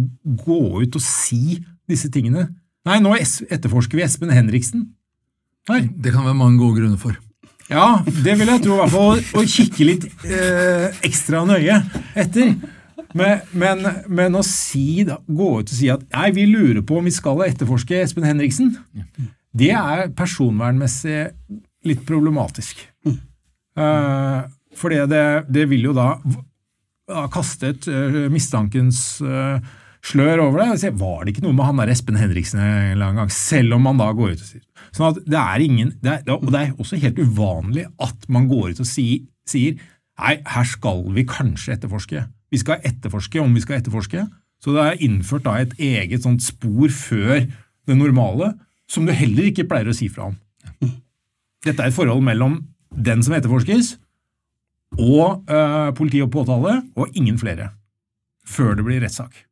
gå 0.45 0.61
ut 0.83 0.99
og 0.99 1.03
si 1.03 1.59
disse 1.89 2.11
tingene. 2.13 2.47
Nei, 2.87 3.01
nå 3.03 3.15
etterforsker 3.19 3.99
vi 3.99 4.05
Espen 4.05 4.31
Henriksen. 4.31 4.85
Her. 5.67 5.89
Det 5.91 6.13
kan 6.15 6.23
være 6.23 6.39
mange 6.39 6.61
gode 6.61 6.79
grunner 6.79 6.99
for. 7.01 7.17
Ja, 7.67 7.99
det 8.05 8.37
vil 8.39 8.47
jeg 8.47 8.63
tro, 8.63 8.77
i 8.77 8.79
hvert 8.79 8.93
fall. 8.93 9.23
Å 9.35 9.43
kikke 9.51 9.87
litt 9.89 10.05
eh, 10.23 10.85
ekstra 11.03 11.41
nøye 11.47 11.81
etter. 12.15 12.53
Men, 13.17 13.41
men, 13.51 13.83
men 14.07 14.37
å 14.37 14.43
si, 14.45 15.03
da, 15.07 15.17
gå 15.27 15.49
ut 15.59 15.67
og 15.67 15.75
si 15.75 15.89
at 15.91 16.05
nei, 16.13 16.29
vi 16.35 16.45
lurer 16.47 16.83
på 16.85 16.99
om 16.99 17.07
vi 17.07 17.13
skal 17.15 17.43
etterforske 17.47 17.99
Espen 18.03 18.27
Henriksen, 18.27 18.71
det 19.57 19.71
er 19.73 20.11
personvernmessig 20.17 21.17
litt 21.87 22.03
problematisk. 22.07 22.83
Eh, 23.07 24.39
for 24.77 24.93
det, 24.93 25.23
det 25.53 25.65
vil 25.71 25.89
jo 25.89 25.95
da, 25.97 26.11
da 27.09 27.25
kaste 27.33 27.73
et 27.73 27.87
eh, 27.89 28.23
mistankens 28.33 29.19
uh, 29.25 29.57
slør 30.05 30.43
over 30.47 30.61
det. 30.61 30.69
og 30.73 30.81
se, 30.81 30.91
Var 30.97 31.19
det 31.23 31.33
ikke 31.33 31.45
noe 31.45 31.57
med 31.57 31.67
han 31.67 31.81
der 31.81 31.91
Espen 31.93 32.19
Henriksen 32.19 32.61
en 32.61 32.93
eller 32.93 33.09
annen 33.09 33.23
gang? 33.23 33.33
Selv 33.33 33.77
om 33.77 33.85
man 33.87 34.01
da 34.01 34.09
går 34.15 34.35
ut 34.35 34.43
og 34.43 34.49
sier 34.49 34.63
Sånn 34.95 35.09
at 35.11 35.21
det 35.25 35.39
er 35.41 35.63
ingen, 35.65 35.93
det 36.03 36.13
er, 36.13 36.33
Og 36.37 36.49
det 36.53 36.61
er 36.61 36.73
også 36.77 36.99
helt 37.01 37.21
uvanlig 37.21 37.87
at 38.03 38.27
man 38.33 38.49
går 38.49 38.73
ut 38.73 38.83
og 38.83 38.89
si, 38.89 39.07
sier 39.49 39.77
nei, 39.77 40.37
her 40.41 40.65
skal 40.65 41.03
vi 41.13 41.25
kanskje 41.29 41.75
etterforske. 41.75 42.23
Vi 42.53 42.61
skal 42.61 42.81
etterforske 42.87 43.41
om 43.41 43.53
vi 43.53 43.61
skal 43.61 43.81
etterforske. 43.81 44.23
Så 44.63 44.73
det 44.73 44.85
er 44.85 45.03
innført 45.05 45.45
da 45.45 45.57
et 45.61 45.75
eget 45.77 46.23
sånt 46.25 46.41
spor 46.45 46.89
før 46.93 47.43
det 47.87 47.97
normale, 47.97 48.55
som 48.89 49.07
du 49.07 49.13
heller 49.15 49.49
ikke 49.49 49.67
pleier 49.69 49.89
å 49.91 49.95
si 49.95 50.09
fra 50.11 50.29
om. 50.31 50.37
Dette 51.65 51.83
er 51.83 51.91
et 51.91 51.95
forhold 51.95 52.23
mellom 52.23 52.61
den 52.91 53.23
som 53.25 53.35
etterforskes, 53.35 53.95
og 54.97 55.51
eh, 55.51 55.89
politi 55.97 56.23
og 56.23 56.31
påtale, 56.31 56.79
og 56.95 57.11
ingen 57.19 57.37
flere. 57.39 57.73
Før 58.47 58.77
det 58.79 58.87
blir 58.87 59.03
rettssak. 59.03 59.47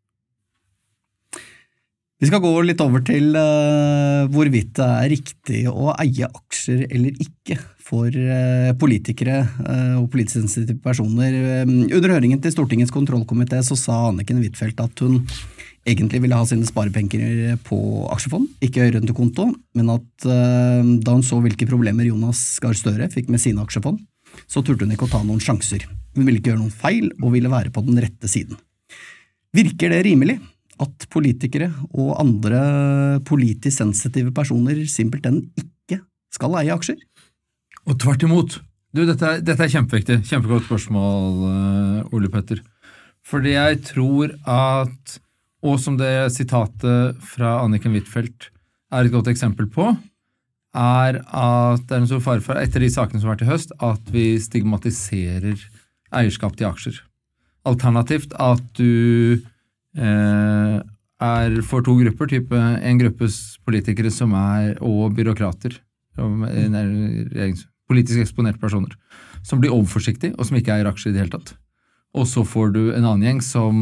Vi 2.16 2.30
skal 2.30 2.40
gå 2.40 2.52
litt 2.64 2.80
over 2.80 3.04
til 3.04 3.36
eh, 3.36 4.28
hvorvidt 4.32 4.78
det 4.78 4.86
er 4.88 5.10
riktig 5.12 5.64
å 5.68 5.92
eie 6.00 6.30
aksjer 6.30 6.86
eller 6.88 7.18
ikke 7.20 7.58
for 7.86 8.08
eh, 8.08 8.72
politikere 8.80 9.42
eh, 9.44 9.98
og 10.00 10.08
politisk 10.14 10.40
sensitive 10.40 10.80
personer. 10.82 11.36
Under 11.68 12.16
høringen 12.16 12.40
til 12.42 12.56
Stortingets 12.56 12.94
kontrollkomité 12.96 13.60
så 13.68 13.76
sa 13.78 14.00
Anniken 14.08 14.40
Huitfeldt 14.40 14.80
at 14.82 15.04
hun 15.04 15.20
egentlig 15.86 16.22
ville 16.24 16.38
ha 16.38 16.46
sine 16.50 16.66
sparepenger 16.68 17.60
på 17.68 17.78
aksjefond, 18.14 18.50
ikke 18.66 18.90
rentekonto, 18.96 19.52
men 19.78 19.92
at 19.94 20.28
eh, 20.30 20.82
da 21.06 21.16
hun 21.16 21.26
så 21.26 21.40
hvilke 21.44 21.68
problemer 21.70 22.08
Jonas 22.08 22.58
Gahr 22.64 22.78
Støre 22.78 23.10
fikk 23.14 23.30
med 23.34 23.44
sine 23.44 23.62
aksjefond, 23.64 24.02
så 24.50 24.64
turte 24.66 24.88
hun 24.88 24.96
ikke 24.96 25.08
å 25.08 25.14
ta 25.14 25.22
noen 25.24 25.44
sjanser. 25.44 25.86
Hun 26.16 26.26
ville 26.26 26.42
ikke 26.42 26.54
gjøre 26.54 26.64
noen 26.64 26.74
feil 26.74 27.10
og 27.22 27.36
ville 27.36 27.52
være 27.52 27.72
på 27.76 27.84
den 27.86 28.00
rette 28.02 28.30
siden. 28.32 28.58
Virker 29.56 29.94
det 29.94 30.04
rimelig 30.08 30.40
at 30.84 31.06
politikere 31.12 31.70
og 31.94 32.16
andre 32.20 32.62
politisk 33.28 33.78
sensitive 33.78 34.34
personer 34.36 34.82
simpelthen 34.92 35.46
ikke 35.56 36.02
skal 36.36 36.58
eie 36.60 36.74
aksjer? 36.76 36.98
Og 37.86 38.00
tvert 38.02 38.26
imot. 38.26 38.58
Du, 38.96 39.04
dette 39.08 39.38
dette 39.44 39.62
er 39.62 39.72
kjempeviktig. 39.72 40.22
Kjempegodt 40.28 40.66
spørsmål, 40.68 41.44
eh, 41.52 42.16
Ole 42.16 42.32
Petter. 42.32 42.62
Fordi 43.26 43.56
jeg 43.56 43.82
tror 43.90 44.34
at, 44.48 45.18
og 45.66 45.80
som 45.82 45.98
det 45.98 46.30
sitatet 46.36 47.18
fra 47.34 47.60
Anniken 47.64 47.96
Huitfeldt 47.96 48.52
er 48.94 49.08
et 49.08 49.14
godt 49.14 49.32
eksempel 49.32 49.68
på, 49.72 49.90
er 50.76 51.20
at 51.24 51.84
det 51.88 51.96
er 51.96 52.02
en 52.02 52.10
stor 52.10 52.24
fare 52.24 52.44
for, 52.44 52.60
etter 52.60 52.84
de 52.84 52.92
sakene 52.92 53.22
som 53.22 53.30
har 53.30 53.38
vært 53.38 53.46
i 53.46 53.52
høst, 53.52 53.76
at 53.84 54.12
vi 54.14 54.36
stigmatiserer 54.44 55.62
eierskap 56.16 56.58
til 56.60 56.70
aksjer. 56.70 57.00
Alternativt 57.66 58.36
at 58.38 58.64
du 58.78 59.40
eh, 59.98 60.76
er 61.26 61.62
for 61.66 61.86
to 61.86 61.96
grupper, 62.02 62.30
type 62.30 62.60
en 62.60 63.00
gruppes 63.02 63.40
politikere 63.66 64.12
som 64.14 64.36
er, 64.38 64.76
og 64.84 65.16
byråkrater, 65.18 65.80
er 66.20 67.54
politisk 67.90 68.22
eksponerte 68.22 68.62
personer, 68.62 68.94
som 69.44 69.62
blir 69.62 69.74
overforsiktige, 69.74 70.36
og 70.36 70.48
som 70.48 70.60
ikke 70.60 70.76
eier 70.76 70.92
aksjer 70.92 71.12
i 71.12 71.16
det 71.16 71.24
hele 71.24 71.38
tatt. 71.38 71.56
Og 72.16 72.28
så 72.30 72.46
får 72.48 72.76
du 72.76 72.84
en 72.92 73.04
annen 73.04 73.26
gjeng 73.26 73.42
som 73.44 73.82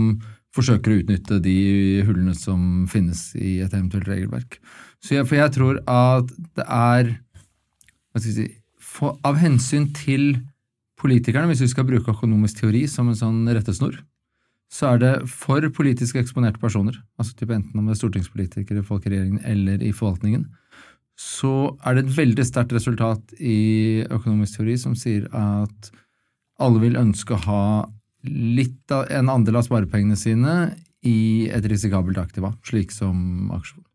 forsøker 0.54 0.94
å 0.94 1.02
utnytte 1.02 1.40
de 1.44 1.58
hullene 2.06 2.36
som 2.38 2.86
finnes 2.92 3.32
i 3.36 3.58
et 3.64 3.74
eventuelt 3.74 4.08
regelverk. 4.10 4.60
Så 5.04 5.18
jeg, 5.18 5.28
for 5.28 5.40
jeg 5.40 5.54
tror 5.56 5.80
at 5.90 6.32
det 6.58 6.66
er 6.68 7.14
si, 8.22 8.50
for, 8.80 9.18
Av 9.26 9.40
hensyn 9.42 9.90
til 9.98 10.36
politikerne, 11.02 11.50
hvis 11.50 11.64
vi 11.66 11.72
skal 11.72 11.88
bruke 11.88 12.14
økonomisk 12.14 12.62
teori 12.62 12.86
som 12.88 13.10
en 13.10 13.18
sånn 13.18 13.42
rettesnor, 13.50 13.98
så 14.74 14.94
er 14.94 15.02
det 15.02 15.14
for 15.30 15.66
politisk 15.76 16.18
eksponerte 16.18 16.62
personer, 16.62 16.96
altså 17.22 17.36
typ 17.38 17.52
enten 17.54 17.78
om 17.78 17.90
det 17.90 17.94
er 17.94 18.00
stortingspolitikere, 18.00 18.86
folk 18.86 19.06
i 19.06 19.14
regjeringen 19.14 19.44
eller 19.46 19.84
i 19.86 19.92
forvaltningen, 19.94 20.48
så 21.20 21.76
er 21.86 21.98
det 21.98 22.06
et 22.06 22.16
veldig 22.16 22.46
sterkt 22.48 22.74
resultat 22.74 23.36
i 23.38 24.02
økonomisk 24.08 24.58
teori 24.58 24.78
som 24.82 24.96
sier 24.98 25.28
at 25.38 25.92
alle 26.64 26.82
vil 26.82 26.98
ønske 26.98 27.36
å 27.36 27.44
ha 27.44 27.66
litt 28.28 28.92
av 28.92 29.08
en 29.12 29.30
andel 29.30 29.58
av 29.60 29.66
sparepengene 29.68 30.16
sine 30.20 30.76
i 31.04 31.50
et 31.52 31.66
risikabelt 31.68 32.18
aktiva, 32.22 32.54
slik 32.64 32.92
som 32.92 33.50
aksjefond. 33.52 33.86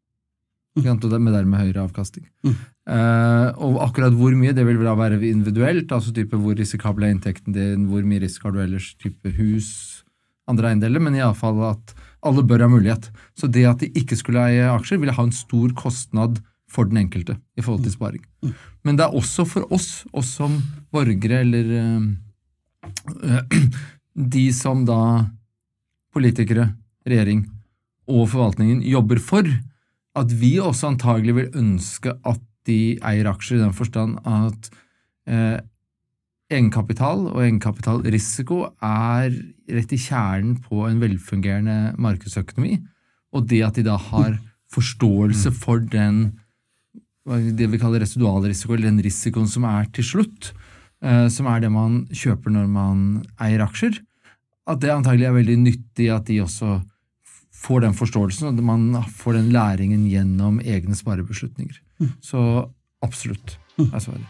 Det- 0.79 1.19
Med 1.21 1.33
dermed 1.33 1.59
høyere 1.59 1.89
avkastning. 1.89 2.27
Eh, 2.45 3.49
og 3.59 3.81
akkurat 3.83 4.13
hvor 4.15 4.31
mye, 4.37 4.53
det 4.55 4.65
vil 4.65 4.79
da 4.85 4.95
være 4.95 5.19
individuelt, 5.27 5.89
altså 5.91 6.13
type 6.15 6.37
hvor 6.39 6.55
risikabel 6.57 7.05
er 7.05 7.15
inntekten 7.15 7.53
din, 7.53 7.89
hvor 7.89 8.05
mye 8.05 8.21
risk 8.21 8.43
har 8.45 8.53
du 8.53 8.61
ellers, 8.61 8.95
type 8.95 9.29
hus, 9.37 10.05
andre 10.47 10.69
eiendeler, 10.71 11.01
men 11.01 11.15
iallfall 11.15 11.59
at 11.73 11.95
alle 12.23 12.43
bør 12.47 12.61
ha 12.61 12.69
mulighet. 12.69 13.11
Så 13.37 13.51
det 13.51 13.65
at 13.67 13.79
de 13.81 13.89
ikke 13.91 14.17
skulle 14.17 14.39
eie 14.47 14.69
aksjer, 14.71 15.01
ville 15.01 15.13
ha 15.13 15.23
en 15.23 15.33
stor 15.33 15.69
kostnad 15.75 16.39
for 16.69 16.85
den 16.85 16.99
enkelte 17.09 17.37
i 17.57 17.63
forhold 17.63 17.83
til 17.83 17.93
sparing. 17.93 18.25
Men 18.85 18.97
det 18.97 19.05
er 19.07 19.17
også 19.19 19.47
for 19.49 19.67
oss, 19.73 20.05
oss 20.13 20.29
som 20.37 20.63
borgere 20.93 21.41
eller 21.43 21.75
eh, 21.75 23.43
de 24.19 24.49
som 24.55 24.83
da 24.89 25.29
politikere, 26.15 26.73
regjering 27.09 27.45
og 28.11 28.27
forvaltningen 28.33 28.83
jobber 28.85 29.21
for, 29.23 29.47
at 30.19 30.33
vi 30.41 30.57
også 30.61 30.93
antagelig 30.93 31.37
vil 31.37 31.59
ønske 31.61 32.13
at 32.27 32.43
de 32.69 32.99
eier 33.07 33.29
aksjer 33.31 33.61
i 33.61 33.63
den 33.63 33.77
forstand 33.77 34.19
at 34.29 34.71
eh, 35.31 35.61
egenkapital 36.53 37.29
og 37.31 37.43
egenkapitalrisiko 37.45 38.61
er 38.85 39.31
rett 39.77 39.95
i 39.95 40.01
kjernen 40.01 40.57
på 40.65 40.85
en 40.89 41.01
velfungerende 41.03 41.95
markedsøkonomi, 42.01 42.79
og 43.37 43.49
det 43.49 43.63
at 43.67 43.79
de 43.79 43.87
da 43.87 43.97
har 44.09 44.39
forståelse 44.73 45.53
for 45.57 45.85
den 45.85 46.39
det 47.29 47.67
vi 47.69 47.77
kaller 47.77 48.01
residualrisiko, 48.01 48.73
eller 48.73 48.89
den 48.89 49.03
risikoen 49.05 49.49
som 49.51 49.67
er 49.69 49.89
til 49.93 50.07
slutt, 50.07 50.53
som 51.03 51.47
er 51.47 51.61
det 51.63 51.71
man 51.71 52.01
kjøper 52.11 52.51
når 52.51 52.71
man 52.73 53.03
eier 53.39 53.63
aksjer, 53.63 54.01
at 54.69 54.81
det 54.83 54.91
antagelig 54.93 55.29
er 55.29 55.37
veldig 55.37 55.59
nyttig 55.63 56.09
at 56.13 56.27
de 56.29 56.41
også 56.43 56.81
får 57.59 57.85
den 57.87 57.95
forståelsen, 57.99 58.49
og 58.49 58.59
at 58.59 58.67
man 58.67 59.05
får 59.19 59.39
den 59.39 59.53
læringen 59.55 60.05
gjennom 60.11 60.61
egne 60.63 60.99
sparebeslutninger. 60.99 61.79
Så 62.23 62.43
absolutt 63.03 63.57
er 63.89 64.03
svaret. 64.03 64.27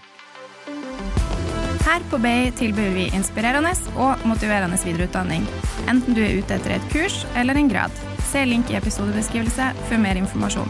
Her 1.89 2.05
på 2.11 2.19
BI 2.21 2.51
tilbyr 2.57 2.91
vi 2.93 3.07
inspirerende 3.17 3.73
og 3.97 4.25
motiverende 4.29 4.77
videreutdanning. 4.85 5.47
Enten 5.89 6.17
du 6.17 6.21
er 6.21 6.37
ute 6.37 6.59
etter 6.59 6.77
et 6.77 6.89
kurs 6.93 7.23
eller 7.35 7.57
en 7.57 7.71
grad. 7.73 8.03
Se 8.29 8.45
link 8.45 8.69
i 8.69 8.77
episodebeskrivelse 8.77 9.71
for 9.89 10.03
mer 10.03 10.21
informasjon. 10.21 10.69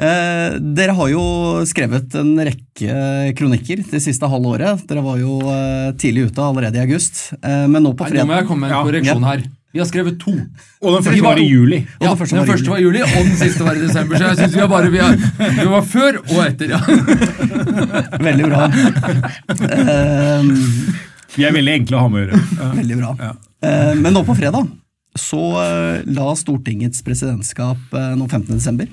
Eh, 0.00 0.54
dere 0.78 0.94
har 0.96 1.08
jo 1.12 1.22
skrevet 1.68 2.14
en 2.16 2.32
rekke 2.48 2.94
kronikker 3.36 3.82
det 3.90 4.00
siste 4.00 4.28
halve 4.32 4.54
året. 4.56 4.84
Dere 4.88 5.02
var 5.04 5.18
jo 5.20 5.38
eh, 5.52 5.90
tidlig 6.00 6.30
ute 6.30 6.40
allerede 6.46 6.80
i 6.80 6.84
august. 6.86 7.26
Eh, 7.42 7.66
men 7.68 7.84
nå 7.84 7.92
på 7.98 8.06
Nei, 8.08 8.16
Nå 8.16 8.24
må 8.24 8.32
fredag 8.32 8.40
jeg 8.40 8.48
komme 8.48 8.64
med 8.64 8.70
en 8.70 8.76
Ja, 8.78 8.84
korreksjon 8.88 9.26
her. 9.28 9.42
Vi 9.70 9.78
har 9.78 9.86
skrevet 9.86 10.16
to. 10.18 10.32
Og 10.82 10.96
den 10.96 11.04
første 11.06 11.22
var 11.22 11.38
i 11.38 11.44
juli. 11.46 11.76
Ja, 12.00 12.08
den 12.08 12.16
første 12.18 12.34
den 12.34 12.40
var 12.40 12.48
i 12.48 12.50
første 12.50 12.64
juli. 12.66 12.72
var 12.72 12.80
i 12.80 12.86
juli, 12.88 13.02
og 13.04 13.28
den 13.28 13.36
siste 13.38 13.66
var 13.68 13.76
i 13.76 13.84
desember. 13.84 14.16
Så 14.18 14.30
jeg 14.32 14.38
synes 14.40 14.56
vi 14.56 14.62
har 14.64 14.70
bare 14.72 14.90
vi, 14.90 14.98
har, 15.04 15.14
vi 15.60 15.66
var 15.70 15.84
før 15.92 16.18
og 16.24 16.40
etter. 16.48 16.72
ja. 16.74 16.80
Veldig 18.30 18.48
bra. 18.50 18.64
Ehm, 19.84 20.50
Vi 21.36 21.44
er 21.46 21.54
veldig 21.54 21.74
enkle 21.82 21.96
å 21.96 22.02
ha 22.02 22.08
med 22.10 22.18
å 22.18 22.24
gjøre. 22.24 22.40
Ja. 22.58 22.70
Veldig 22.80 22.96
bra. 22.98 23.10
Ja. 23.20 23.30
Eh, 23.68 23.92
Men 24.00 24.16
nå 24.16 24.24
på 24.26 24.34
fredag 24.38 24.66
så 25.20 25.40
eh, 25.60 26.02
la 26.10 26.30
Stortingets 26.38 27.02
presidentskap 27.06 27.96
eh, 27.96 28.12
nå 28.18 28.26
15. 28.28 28.54
desember 28.56 28.88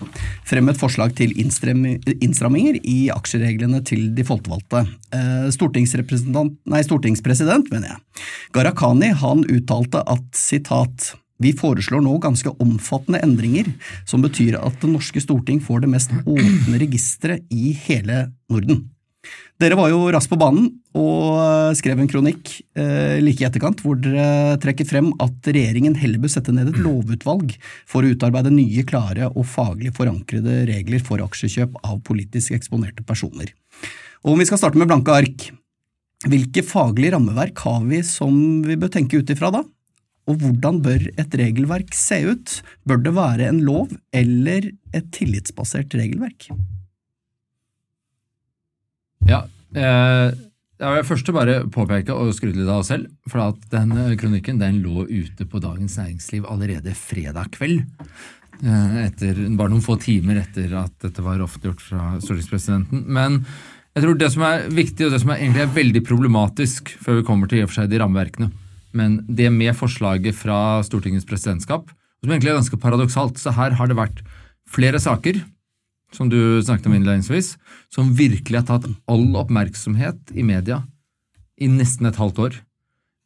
frem 0.47 0.71
et 0.71 0.79
forslag 0.79 1.15
til 1.17 1.33
innstramminger 1.39 2.81
i 2.83 2.97
aksjereglene 3.13 3.81
til 3.87 4.09
de 4.17 4.25
folkevalgte. 4.27 4.83
Eh, 5.15 5.47
nei, 6.67 6.83
stortingspresident, 6.85 7.71
mener 7.73 7.93
jeg, 7.93 8.27
Gharahkhani 8.55 9.13
han 9.21 9.45
uttalte 9.47 10.03
at 10.03 10.27
sitat 10.37 11.13
vi 11.43 11.51
foreslår 11.53 12.01
nå 12.01 12.15
ganske 12.21 12.49
omfattende 12.63 13.21
endringer 13.21 13.69
som 14.09 14.23
betyr 14.25 14.57
at 14.57 14.79
det 14.81 14.89
norske 14.89 15.21
storting 15.21 15.61
får 15.61 15.85
det 15.85 15.91
mest 15.93 16.13
åpne 16.25 16.81
registeret 16.81 17.45
i 17.53 17.75
hele 17.85 18.25
Norden. 18.49 18.87
Dere 19.57 19.73
var 19.73 19.89
jo 19.89 20.03
raskt 20.13 20.29
på 20.29 20.37
banen 20.37 20.67
og 20.97 21.39
eh, 21.41 21.75
skrev 21.77 21.97
en 21.97 22.09
kronikk 22.09 22.51
eh, 22.77 23.17
like 23.23 23.41
i 23.41 23.47
etterkant 23.47 23.79
hvor 23.81 23.97
dere 23.97 24.57
trekker 24.61 24.85
frem 24.85 25.09
at 25.23 25.49
regjeringen 25.49 25.97
heller 25.97 26.21
bør 26.21 26.33
sette 26.35 26.53
ned 26.53 26.69
et 26.69 26.77
lovutvalg 26.85 27.55
for 27.89 28.05
å 28.05 28.11
utarbeide 28.13 28.53
nye, 28.53 28.85
klare 28.85 29.31
og 29.31 29.47
faglig 29.49 29.95
forankrede 29.97 30.59
regler 30.69 31.01
for 31.01 31.25
aksjekjøp 31.25 31.81
av 31.81 31.97
politisk 32.05 32.53
eksponerte 32.53 33.05
personer. 33.07 33.49
Og 34.21 34.35
om 34.35 34.43
vi 34.43 34.45
skal 34.49 34.61
starte 34.61 34.77
med 34.77 34.91
blanke 34.91 35.17
ark, 35.25 35.49
hvilke 36.29 36.61
faglige 36.65 37.15
rammeverk 37.17 37.65
har 37.65 37.81
vi 37.89 38.05
som 38.05 38.37
vi 38.65 38.77
bør 38.77 38.93
tenke 38.93 39.23
ut 39.23 39.33
ifra 39.33 39.49
da? 39.57 39.65
Og 40.29 40.41
hvordan 40.43 40.81
bør 40.85 41.09
et 41.17 41.37
regelverk 41.39 41.97
se 41.97 42.21
ut? 42.29 42.59
Bør 42.85 43.01
det 43.01 43.17
være 43.17 43.49
en 43.49 43.61
lov 43.65 43.93
eller 44.13 44.69
et 44.93 45.13
tillitsbasert 45.17 45.97
regelverk? 45.97 46.51
Ja, 49.27 49.41
eh, 49.75 50.31
jeg 50.77 50.93
vil 50.93 51.07
først 51.09 51.29
bare 51.35 51.57
påpeke 51.73 52.15
og 52.15 52.29
skryte 52.37 52.61
litt 52.61 52.69
av 52.69 52.83
oss 52.83 52.91
selv, 52.93 53.09
for 53.27 53.43
at 53.49 53.63
den 53.73 53.91
eh, 53.97 54.13
kronikken 54.19 54.61
den 54.61 54.79
lå 54.83 55.03
ute 55.09 55.47
på 55.49 55.59
Dagens 55.63 55.97
Næringsliv 55.99 56.45
allerede 56.47 56.93
fredag 56.95 57.49
kveld. 57.57 57.81
Eh, 58.63 58.93
etter, 59.03 59.41
bare 59.59 59.73
noen 59.73 59.83
få 59.83 59.97
timer 59.99 60.39
etter 60.43 60.71
at 60.79 60.95
dette 61.03 61.25
var 61.25 61.43
offentliggjort 61.43 61.83
fra 61.83 62.05
stortingspresidenten. 62.23 63.03
Men 63.03 63.41
jeg 63.97 64.05
tror 64.05 64.21
det 64.21 64.31
som 64.31 64.47
er 64.47 64.69
viktig, 64.71 65.07
og 65.09 65.13
det 65.13 65.19
som 65.25 65.33
er 65.33 65.43
egentlig 65.43 65.65
er 65.65 65.75
veldig 65.75 66.05
problematisk, 66.07 66.93
før 67.03 67.19
vi 67.19 67.27
kommer 67.27 67.51
til 67.51 67.59
i 67.59 67.65
og 67.65 67.71
for 67.73 67.81
seg 67.81 67.91
de 67.91 67.99
rammeverkene, 67.99 68.51
men 68.97 69.19
det 69.27 69.51
med 69.53 69.75
forslaget 69.77 70.39
fra 70.39 70.79
Stortingets 70.87 71.27
presidentskap, 71.27 71.91
som 72.23 72.31
egentlig 72.31 72.53
er 72.53 72.61
ganske 72.61 72.79
paradoksalt. 72.81 73.41
Så 73.41 73.51
her 73.57 73.75
har 73.77 73.91
det 73.91 73.99
vært 73.99 74.23
flere 74.71 75.01
saker 75.03 75.43
som 76.15 76.29
du 76.31 76.61
snakket 76.63 76.87
om 76.87 76.95
innledningsvis, 76.97 77.55
som 77.93 78.13
virkelig 78.15 78.61
har 78.61 78.67
tatt 78.69 78.87
all 79.11 79.27
oppmerksomhet 79.39 80.31
i 80.35 80.45
media 80.47 80.81
i 81.59 81.69
nesten 81.71 82.07
et 82.07 82.19
halvt 82.19 82.43
år. 82.45 82.59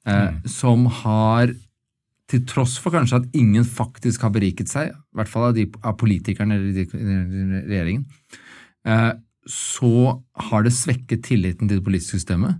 Eh, 0.08 0.34
Som 0.50 0.88
har, 1.04 1.52
til 2.32 2.46
tross 2.50 2.78
for 2.82 2.94
kanskje 2.96 3.22
at 3.22 3.36
ingen 3.38 3.66
faktisk 3.68 4.24
har 4.26 4.34
beriket 4.34 4.72
seg, 4.72 4.90
i 4.90 5.20
hvert 5.20 5.30
fall 5.30 5.52
av, 5.52 5.58
de, 5.58 5.68
av 5.84 5.98
politikerne 6.00 6.58
eller 6.58 6.96
regjeringen, 7.68 8.06
eh, 8.86 9.12
så 9.46 10.22
har 10.50 10.64
det 10.66 10.74
svekket 10.74 11.26
tilliten 11.26 11.68
til 11.68 11.80
det 11.80 11.86
politiske 11.86 12.22
systemet. 12.22 12.58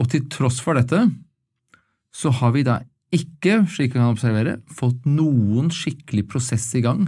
Og 0.00 0.08
til 0.10 0.26
tross 0.32 0.58
for 0.62 0.78
dette, 0.78 1.04
så 2.12 2.32
har 2.34 2.54
vi 2.54 2.64
da 2.66 2.80
ikke, 3.12 3.62
slik 3.68 3.92
vi 3.92 4.00
kan 4.00 4.14
observere, 4.14 4.56
fått 4.72 5.04
noen 5.06 5.68
skikkelig 5.74 6.24
prosess 6.32 6.64
i 6.78 6.82
gang 6.84 7.06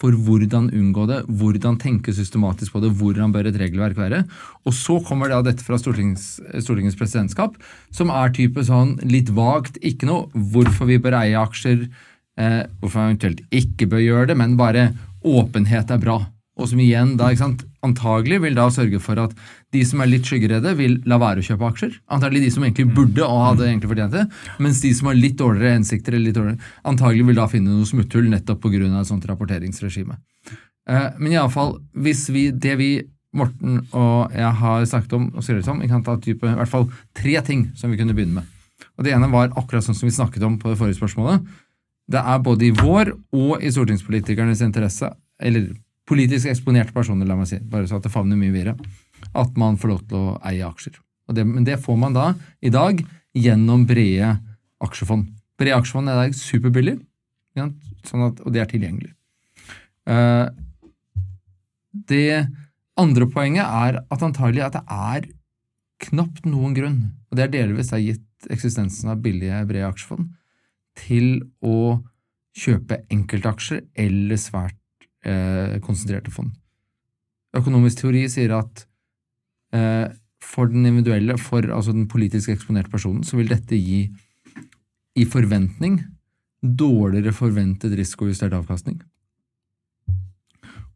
for 0.00 0.16
hvordan 0.16 0.70
unngå 0.72 1.04
det, 1.10 1.18
hvordan 1.28 1.76
tenke 1.80 2.14
systematisk 2.16 2.72
på 2.74 2.80
det, 2.84 2.92
hvordan 2.96 3.34
bør 3.34 3.50
et 3.50 3.58
regelverk 3.60 3.98
være. 3.98 4.22
Og 4.64 4.76
så 4.76 4.96
kommer 5.04 5.28
det 5.28 5.36
av 5.36 5.44
dette 5.48 5.66
fra 5.66 5.78
Stortings, 5.80 6.38
Stortingets 6.64 6.96
presidentskap, 6.98 7.58
som 7.92 8.12
er 8.14 8.32
type 8.36 8.64
sånn 8.66 8.96
litt 9.04 9.32
vagt, 9.36 9.76
ikke 9.84 10.08
noe 10.08 10.44
hvorfor 10.54 10.88
vi 10.88 11.00
bør 11.02 11.20
eie 11.20 11.38
aksjer, 11.40 11.86
eh, 12.40 12.62
hvorfor 12.80 12.96
vi 12.96 13.08
eventuelt 13.10 13.44
ikke 13.52 13.90
bør 13.92 14.06
gjøre 14.06 14.32
det, 14.32 14.40
men 14.40 14.56
bare 14.60 14.90
åpenhet 15.20 15.92
er 15.92 16.00
bra. 16.00 16.22
Og 16.60 16.68
som 16.68 16.80
igjen 16.82 17.14
da, 17.16 17.30
ikke 17.32 17.42
sant, 17.46 17.62
antagelig 17.86 18.40
vil 18.44 18.56
da 18.58 18.66
sørge 18.72 19.00
for 19.02 19.20
at 19.22 19.32
de 19.72 19.82
som 19.88 20.02
er 20.02 20.10
litt 20.10 20.28
skyggeredde, 20.28 20.74
vil 20.76 20.98
la 21.08 21.16
være 21.20 21.40
å 21.40 21.46
kjøpe 21.46 21.68
aksjer. 21.70 21.94
Antagelig 22.12 22.42
de 22.44 22.50
som 22.54 22.66
egentlig 22.66 22.90
burde 22.96 23.24
og 23.24 23.44
hadde 23.46 23.68
egentlig 23.68 23.92
fortjent 23.94 24.16
det. 24.16 24.26
Mens 24.60 24.82
de 24.84 24.90
som 24.96 25.08
har 25.08 25.16
litt 25.16 25.38
dårligere 25.40 25.78
hensikter, 25.78 26.16
eller 26.16 26.28
litt 26.28 26.36
dårligere, 26.36 26.72
antagelig 26.92 27.30
vil 27.30 27.40
da 27.40 27.48
finne 27.50 27.72
noe 27.72 27.88
smutthull 27.88 28.28
nettopp 28.32 28.60
pga. 28.66 28.82
et 29.00 29.08
sånt 29.08 29.26
rapporteringsregime. 29.30 30.20
Eh, 30.90 31.08
men 31.18 31.32
iallfall, 31.32 31.78
hvis 31.94 32.28
vi, 32.34 32.50
det 32.50 32.76
vi, 32.80 32.92
Morten 33.30 33.76
og 33.94 34.32
jeg 34.34 34.54
har 34.58 34.84
snakket 34.90 35.12
om 35.14 35.28
og 35.38 35.44
skrevet 35.46 35.68
om, 35.70 35.78
vi 35.78 35.88
kan 35.88 36.02
ta 36.02 36.16
type, 36.18 36.42
i 36.42 36.56
hvert 36.58 36.68
fall 36.70 36.88
tre 37.14 37.36
ting 37.46 37.68
som 37.78 37.92
vi 37.92 37.98
kunne 38.00 38.16
begynne 38.16 38.40
med. 38.40 38.56
Og 38.98 39.04
Det 39.06 39.12
ene 39.14 39.28
var 39.30 39.52
akkurat 39.54 39.86
sånn 39.86 39.94
som 39.94 40.08
vi 40.08 40.16
snakket 40.16 40.42
om 40.42 40.56
på 40.58 40.72
det 40.72 40.78
forrige 40.80 40.98
spørsmålet. 40.98 41.46
Det 42.10 42.18
er 42.18 42.42
både 42.42 42.66
i 42.66 42.74
vår 42.74 43.12
og 43.14 43.62
i 43.62 43.70
stortingspolitikernes 43.70 44.64
interesse, 44.66 45.12
eller 45.38 45.70
politisk 46.10 46.50
eksponerte 46.50 46.94
personer, 46.94 47.28
la 47.28 47.38
meg 47.38 47.48
si, 47.50 47.60
bare 47.70 47.86
så 47.86 48.00
at 48.00 48.06
det 48.06 48.12
favner 48.12 48.38
mye 48.38 48.54
videre, 48.54 48.74
at 49.36 49.58
man 49.60 49.78
får 49.78 49.92
lov 49.92 50.02
til 50.10 50.18
å 50.18 50.38
eie 50.50 50.66
aksjer. 50.66 50.98
Det, 51.30 51.44
men 51.46 51.66
det 51.66 51.78
får 51.78 51.98
man 52.00 52.16
da 52.16 52.32
i 52.66 52.72
dag 52.74 52.98
gjennom 53.38 53.84
brede 53.86 54.32
aksjefond. 54.82 55.28
Brede 55.60 55.78
aksjefond 55.78 56.10
er 56.10 56.24
i 56.24 56.34
superbillig, 56.34 56.96
ja, 57.58 57.68
sånn 58.08 58.26
at, 58.26 58.40
og 58.42 58.54
det 58.54 58.64
er 58.64 58.70
tilgjengelig. 58.70 59.12
Eh, 60.10 60.48
det 62.10 62.46
andre 63.00 63.28
poenget 63.30 63.66
er 63.66 64.00
at 64.02 64.24
antagelig 64.26 64.66
at 64.66 64.80
det 64.80 64.84
er 64.90 65.30
knapt 66.08 66.46
noen 66.48 66.74
grunn, 66.74 67.00
og 67.30 67.38
det 67.38 67.46
er 67.46 67.54
delvis 67.54 67.92
er 67.94 68.02
gitt 68.02 68.50
eksistensen 68.50 69.12
av 69.12 69.22
billige 69.22 69.62
brede 69.68 69.90
aksjefond, 69.92 70.32
til 70.98 71.44
å 71.62 72.00
kjøpe 72.56 73.04
enkeltaksjer 73.12 73.84
eller 74.00 74.40
svært 74.40 74.79
eh, 75.24 75.78
konsentrerte 75.84 76.32
fond. 76.34 76.52
Økonomisk 77.56 78.04
teori 78.04 78.24
sier 78.30 78.54
at 78.58 78.84
eh, 79.74 80.08
for 80.40 80.70
den 80.70 80.86
individuelle, 80.88 81.36
for 81.38 81.66
altså 81.66 81.94
den 81.94 82.08
politisk 82.10 82.52
eksponerte 82.52 82.92
personen, 82.92 83.24
så 83.26 83.38
vil 83.38 83.50
dette 83.50 83.76
gi 83.76 84.06
i 85.18 85.26
forventning 85.28 86.00
dårligere 86.60 87.34
forventet 87.34 87.94
risikojustert 87.96 88.54
avkastning. 88.56 89.00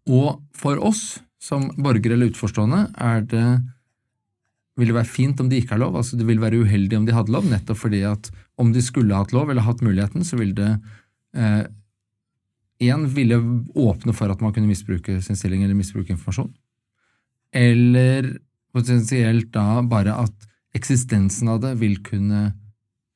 Og 0.09 0.43
for 0.57 0.81
oss 0.85 1.21
som 1.41 1.71
borgere 1.77 2.17
eller 2.17 2.33
utforstående 2.33 2.87
er 3.01 3.25
det 3.29 3.47
vil 4.79 4.91
det 4.91 4.97
være 4.97 5.07
fint 5.07 5.39
om 5.41 5.49
de 5.51 5.61
ikke 5.61 5.77
har 5.77 5.85
lov, 5.85 5.97
altså 6.01 6.19
det 6.19 6.27
vil 6.27 6.41
være 6.43 6.65
uheldig 6.65 6.99
om 6.99 7.05
de 7.07 7.15
hadde 7.15 7.31
lov, 7.31 7.47
nettopp 7.47 7.79
fordi 7.79 8.03
at 8.09 8.31
om 8.59 8.73
de 8.75 8.83
skulle 8.83 9.15
hatt 9.15 9.35
lov 9.35 9.51
eller 9.51 9.67
hatt 9.67 9.85
muligheten, 9.87 10.25
så 10.27 10.39
vil 10.41 10.51
det 10.57 10.71
eh, 11.39 11.63
en 12.83 13.07
ville 13.15 13.39
åpne 13.75 14.15
for 14.17 14.33
at 14.33 14.41
man 14.43 14.53
kunne 14.55 14.71
misbruke 14.71 15.21
sin 15.23 15.39
stilling 15.39 15.63
eller 15.63 15.79
misbruke 15.79 16.13
informasjon. 16.15 16.51
Eller 17.55 18.35
potensielt 18.75 19.53
da 19.55 19.83
bare 19.87 20.17
at 20.25 20.49
eksistensen 20.75 21.53
av 21.53 21.61
det 21.63 21.77
vil 21.79 22.01
kunne 22.03 22.49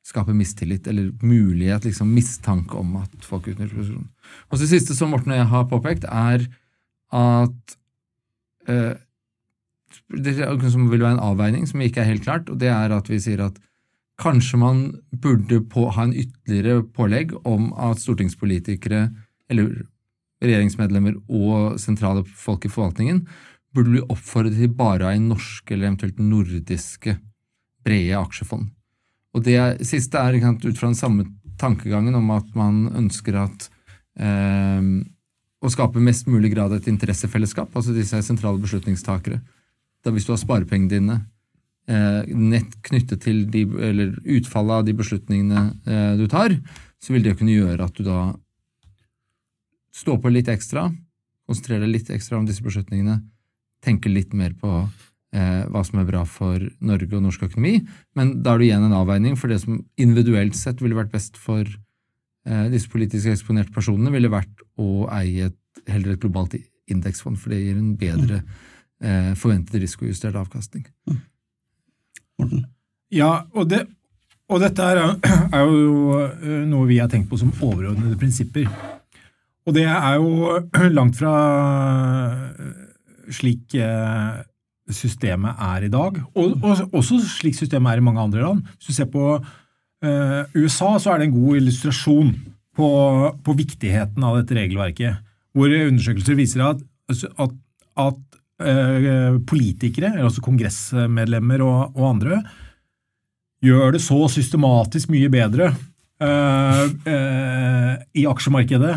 skape 0.09 0.33
mistillit, 0.33 0.87
eller 0.88 1.11
mulighet, 1.21 1.85
liksom 1.85 2.14
mistanke 2.14 2.79
om 2.79 2.94
at 3.03 3.12
folk 3.27 3.51
utnytter 3.51 3.75
posisjonen. 3.77 4.09
Og 4.49 4.62
det 4.62 4.71
siste 4.71 4.97
som 4.97 5.12
Morten 5.12 5.35
og 5.35 5.40
jeg 5.42 5.51
har 5.51 5.68
påpekt, 5.68 6.07
er 6.09 6.47
at 7.18 7.77
øh, 8.68 8.94
det 10.09 10.73
som 10.73 10.88
vil 10.88 11.03
være 11.03 11.18
en 11.18 11.27
avveining 11.27 11.66
som 11.68 11.83
ikke 11.85 12.01
er 12.01 12.12
helt 12.12 12.25
klart, 12.25 12.49
og 12.49 12.61
det 12.62 12.71
er 12.73 12.94
at 12.94 13.11
vi 13.11 13.21
sier 13.21 13.42
at 13.44 13.59
kanskje 14.18 14.59
man 14.59 14.81
burde 15.12 15.61
på, 15.71 15.90
ha 15.94 16.09
en 16.09 16.16
ytterligere 16.16 16.83
pålegg 16.94 17.37
om 17.47 17.71
at 17.77 18.01
stortingspolitikere 18.03 19.09
eller 19.51 19.85
regjeringsmedlemmer 20.45 21.19
og 21.35 21.79
sentrale 21.83 22.25
folk 22.25 22.67
i 22.67 22.73
forvaltningen 22.73 23.25
burde 23.75 23.93
bli 23.95 24.05
oppfordret 24.07 24.57
til 24.59 24.73
bare 24.75 25.07
å 25.07 25.11
eie 25.13 25.23
norske 25.23 25.75
eller 25.75 25.91
eventuelt 25.91 26.21
nordiske 26.23 27.19
brede 27.85 28.19
aksjefond. 28.19 28.69
Og 29.37 29.45
det 29.45 29.59
siste 29.87 30.21
er 30.21 30.39
ut 30.39 30.79
fra 30.79 30.89
den 30.89 30.99
samme 30.99 31.27
tankegangen 31.61 32.17
om 32.17 32.31
at 32.35 32.49
man 32.57 32.87
ønsker 32.97 33.37
at 33.43 33.69
eh, 34.21 34.83
å 35.59 35.73
skape 35.73 36.03
mest 36.03 36.29
mulig 36.31 36.53
grad 36.55 36.73
et 36.75 36.89
interessefellesskap, 36.91 37.75
altså 37.75 37.95
disse 37.95 38.21
sentrale 38.23 38.61
beslutningstakere. 38.63 39.41
Da 40.05 40.15
hvis 40.15 40.29
du 40.29 40.33
har 40.33 40.41
sparepengene 40.41 40.93
dine 40.93 41.17
eh, 41.91 42.29
nett 42.31 42.79
knyttet 42.87 43.25
til 43.27 43.45
de, 43.51 43.65
eller 43.91 44.15
utfallet 44.39 44.81
av 44.81 44.87
de 44.87 44.95
beslutningene 44.99 45.65
eh, 45.85 46.13
du 46.21 46.29
tar, 46.31 46.55
så 47.03 47.15
vil 47.15 47.27
det 47.27 47.37
kunne 47.39 47.57
gjøre 47.57 47.89
at 47.91 47.99
du 47.99 48.07
da 48.07 48.21
står 49.99 50.21
på 50.23 50.33
litt 50.33 50.49
ekstra, 50.53 50.89
konsentrere 51.49 51.87
deg 51.87 51.97
litt 51.97 52.11
ekstra 52.15 52.39
om 52.39 52.47
disse 52.49 52.65
beslutningene, 52.65 53.21
tenke 53.85 54.11
litt 54.11 54.35
mer 54.37 54.55
på 54.59 54.71
eh, 54.79 55.65
hva 55.71 55.83
som 55.87 56.01
er 56.01 56.09
bra 56.09 56.25
for 56.29 56.63
Norge 56.85 57.11
og 57.15 57.25
norsk 57.25 57.49
økonomi, 57.49 57.81
men 58.19 58.39
da 58.43 58.55
er 58.55 58.63
det 58.63 58.71
igjen 58.71 58.89
en 58.89 58.97
avveining 59.01 59.39
for 59.39 59.53
det 59.53 59.61
som 59.65 59.81
individuelt 60.01 60.59
sett 60.59 60.83
ville 60.85 60.99
vært 60.99 61.15
best 61.15 61.39
for 61.41 61.65
eh, 61.67 62.67
disse 62.73 62.91
politisk 62.93 63.31
eksponerte 63.33 63.75
personene 63.75 64.15
ville 64.15 64.33
vært 64.33 64.67
å 64.81 65.07
eie 65.19 65.51
et, 65.51 65.61
heller 65.89 66.15
et 66.15 66.23
globalt 66.23 66.59
indeksfond, 66.89 67.39
for 67.41 67.55
det 67.55 67.63
gir 67.63 67.79
en 67.79 67.95
bedre 67.99 68.43
eh, 69.03 69.35
forventet 69.39 69.83
risikojustert 69.83 70.39
avkastning. 70.39 70.87
Morten? 72.39 72.67
Ja, 73.15 73.49
og, 73.57 73.71
det, 73.71 73.87
og 74.53 74.61
dette 74.63 74.85
er, 74.85 75.03
er 75.57 75.65
jo 75.65 76.19
eh, 76.21 76.63
noe 76.69 76.89
vi 76.91 77.01
har 77.01 77.11
tenkt 77.13 77.31
på 77.31 77.41
som 77.41 77.55
overordnede 77.57 78.19
prinsipper. 78.21 78.69
Og 79.69 79.75
det 79.77 79.85
er 79.85 80.17
jo 80.17 80.59
langt 80.99 81.19
fra 81.21 81.35
slik 83.37 83.77
eh, 83.77 84.39
systemet 84.89 85.59
er 85.61 85.85
i 85.85 85.91
dag, 85.93 86.17
og, 86.33 86.55
og 86.65 86.95
også 86.97 87.21
slik 87.21 87.59
systemet 87.59 87.93
er 87.93 88.01
i 88.01 88.05
mange 88.07 88.23
andre 88.23 88.41
land. 88.41 88.63
Hvis 88.79 88.89
du 88.89 88.97
ser 88.97 89.11
på 89.13 89.35
uh, 89.37 90.43
USA, 90.57 90.95
så 90.97 91.13
er 91.13 91.21
det 91.21 91.29
en 91.29 91.35
god 91.35 91.59
illustrasjon 91.59 92.31
på, 92.79 92.89
på, 93.45 93.57
viktigheten 93.59 94.25
av 94.25 94.39
dette 94.39 94.57
regelverket, 94.57 95.21
hvor 95.53 95.69
undersøkelser 95.69 96.39
viser 96.39 96.65
at, 96.71 96.81
at, 97.13 97.53
at 98.01 98.41
uh, 98.65 99.37
politikere, 99.45 100.15
altså 100.25 100.41
kongressmedlemmer 100.47 101.67
og, 101.67 101.93
og, 101.93 102.05
andre, 102.15 102.41
gjør 103.61 103.93
det 103.99 104.01
så 104.01 104.23
systematisk 104.33 105.13
mye 105.13 105.29
bedre 105.37 105.75
uh, 106.25 106.85
i 108.17 108.25
aksjemarkedet 108.31 108.97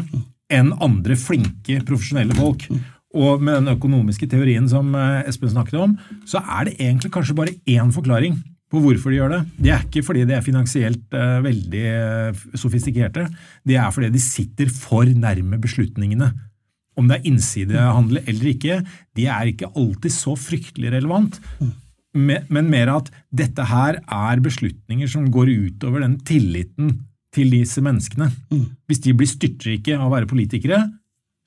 enn 0.54 0.74
andre 0.84 1.18
flinke, 1.20 1.82
profesjonelle 1.88 2.36
folk. 2.38 2.68
Og 3.18 3.42
med 3.44 3.60
den 3.60 3.74
økonomiske 3.74 4.30
teorien 4.32 4.68
som 4.72 4.94
eh, 4.96 5.28
Espen 5.28 5.52
snakket 5.52 5.82
om, 5.84 5.98
så 6.28 6.40
er 6.42 6.70
det 6.70 6.78
egentlig 6.80 7.12
kanskje 7.12 7.36
bare 7.38 7.58
én 7.68 7.92
forklaring 7.92 8.38
på 8.72 8.80
hvorfor 8.80 9.12
de 9.12 9.20
gjør 9.20 9.34
det. 9.34 9.42
Det 9.60 9.74
er 9.74 9.84
ikke 9.84 10.06
fordi 10.08 10.24
de 10.30 10.38
er 10.38 10.46
finansielt 10.46 11.18
uh, 11.18 11.42
veldig 11.44 11.82
uh, 12.32 12.44
sofistikerte. 12.56 13.26
Det 13.68 13.76
er 13.76 13.92
fordi 13.92 14.12
de 14.14 14.22
sitter 14.24 14.72
for 14.72 15.04
nærme 15.12 15.60
beslutningene. 15.60 16.30
Om 16.96 17.10
det 17.10 17.18
er 17.18 17.28
innsidehandel 17.28 18.22
eller 18.24 18.48
ikke, 18.54 18.80
det 19.18 19.28
er 19.28 19.52
ikke 19.52 19.74
alltid 19.76 20.16
så 20.16 20.38
fryktelig 20.40 20.94
relevant. 20.96 21.40
Men 22.16 22.72
mer 22.72 22.92
at 22.96 23.12
dette 23.32 23.64
her 23.70 24.02
er 24.04 24.44
beslutninger 24.44 25.08
som 25.12 25.30
går 25.32 25.52
utover 25.68 26.04
den 26.04 26.18
tilliten 26.28 26.98
til 27.36 27.52
disse 27.54 27.82
menneskene. 27.84 28.30
Hvis 28.90 29.04
de 29.06 29.14
blir 29.16 29.30
styrtrike 29.30 29.96
av 29.98 30.10
å 30.10 30.14
være 30.16 30.30
politikere, 30.30 30.84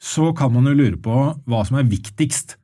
så 0.04 0.32
kan 0.36 0.52
man 0.52 0.68
jo 0.68 0.76
lure 0.76 1.00
på 1.00 1.16
hva 1.48 1.62
som 1.66 1.78
er 1.80 1.88
viktigst. 1.88 2.58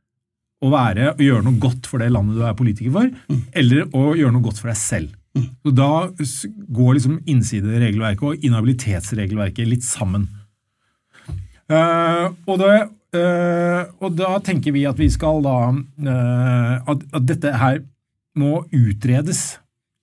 Å 0.60 0.68
være 0.68 1.14
å 1.14 1.24
gjøre 1.24 1.46
noe 1.46 1.60
godt 1.60 1.88
for 1.88 2.02
det 2.02 2.10
landet 2.12 2.36
du 2.36 2.44
er 2.44 2.56
politiker 2.56 2.92
for, 2.92 3.08
mm. 3.08 3.40
eller 3.56 3.86
å 3.96 4.10
gjøre 4.18 4.34
noe 4.34 4.44
godt 4.44 4.60
for 4.60 4.68
deg 4.68 4.76
selv. 4.76 5.14
Mm. 5.38 5.46
Så 5.64 5.72
Da 5.72 5.90
går 6.76 6.96
liksom 6.98 7.20
innsideregelverket 7.24 8.26
og 8.28 8.44
inhabilitetsregelverket 8.44 9.70
litt 9.70 9.86
sammen. 9.86 10.26
Uh, 11.70 12.34
og, 12.50 12.56
det, 12.58 12.76
uh, 13.14 13.86
og, 14.02 14.10
da 14.18 14.34
tenker 14.42 14.74
vi 14.74 14.82
at 14.90 14.98
vi 14.98 15.06
skal 15.12 15.38
da 15.44 15.56
uh, 15.70 16.74
at, 16.82 17.04
at, 17.14 17.28
dette 17.28 17.52
her 17.60 17.78
må 18.34 18.64
utredes 18.74 19.60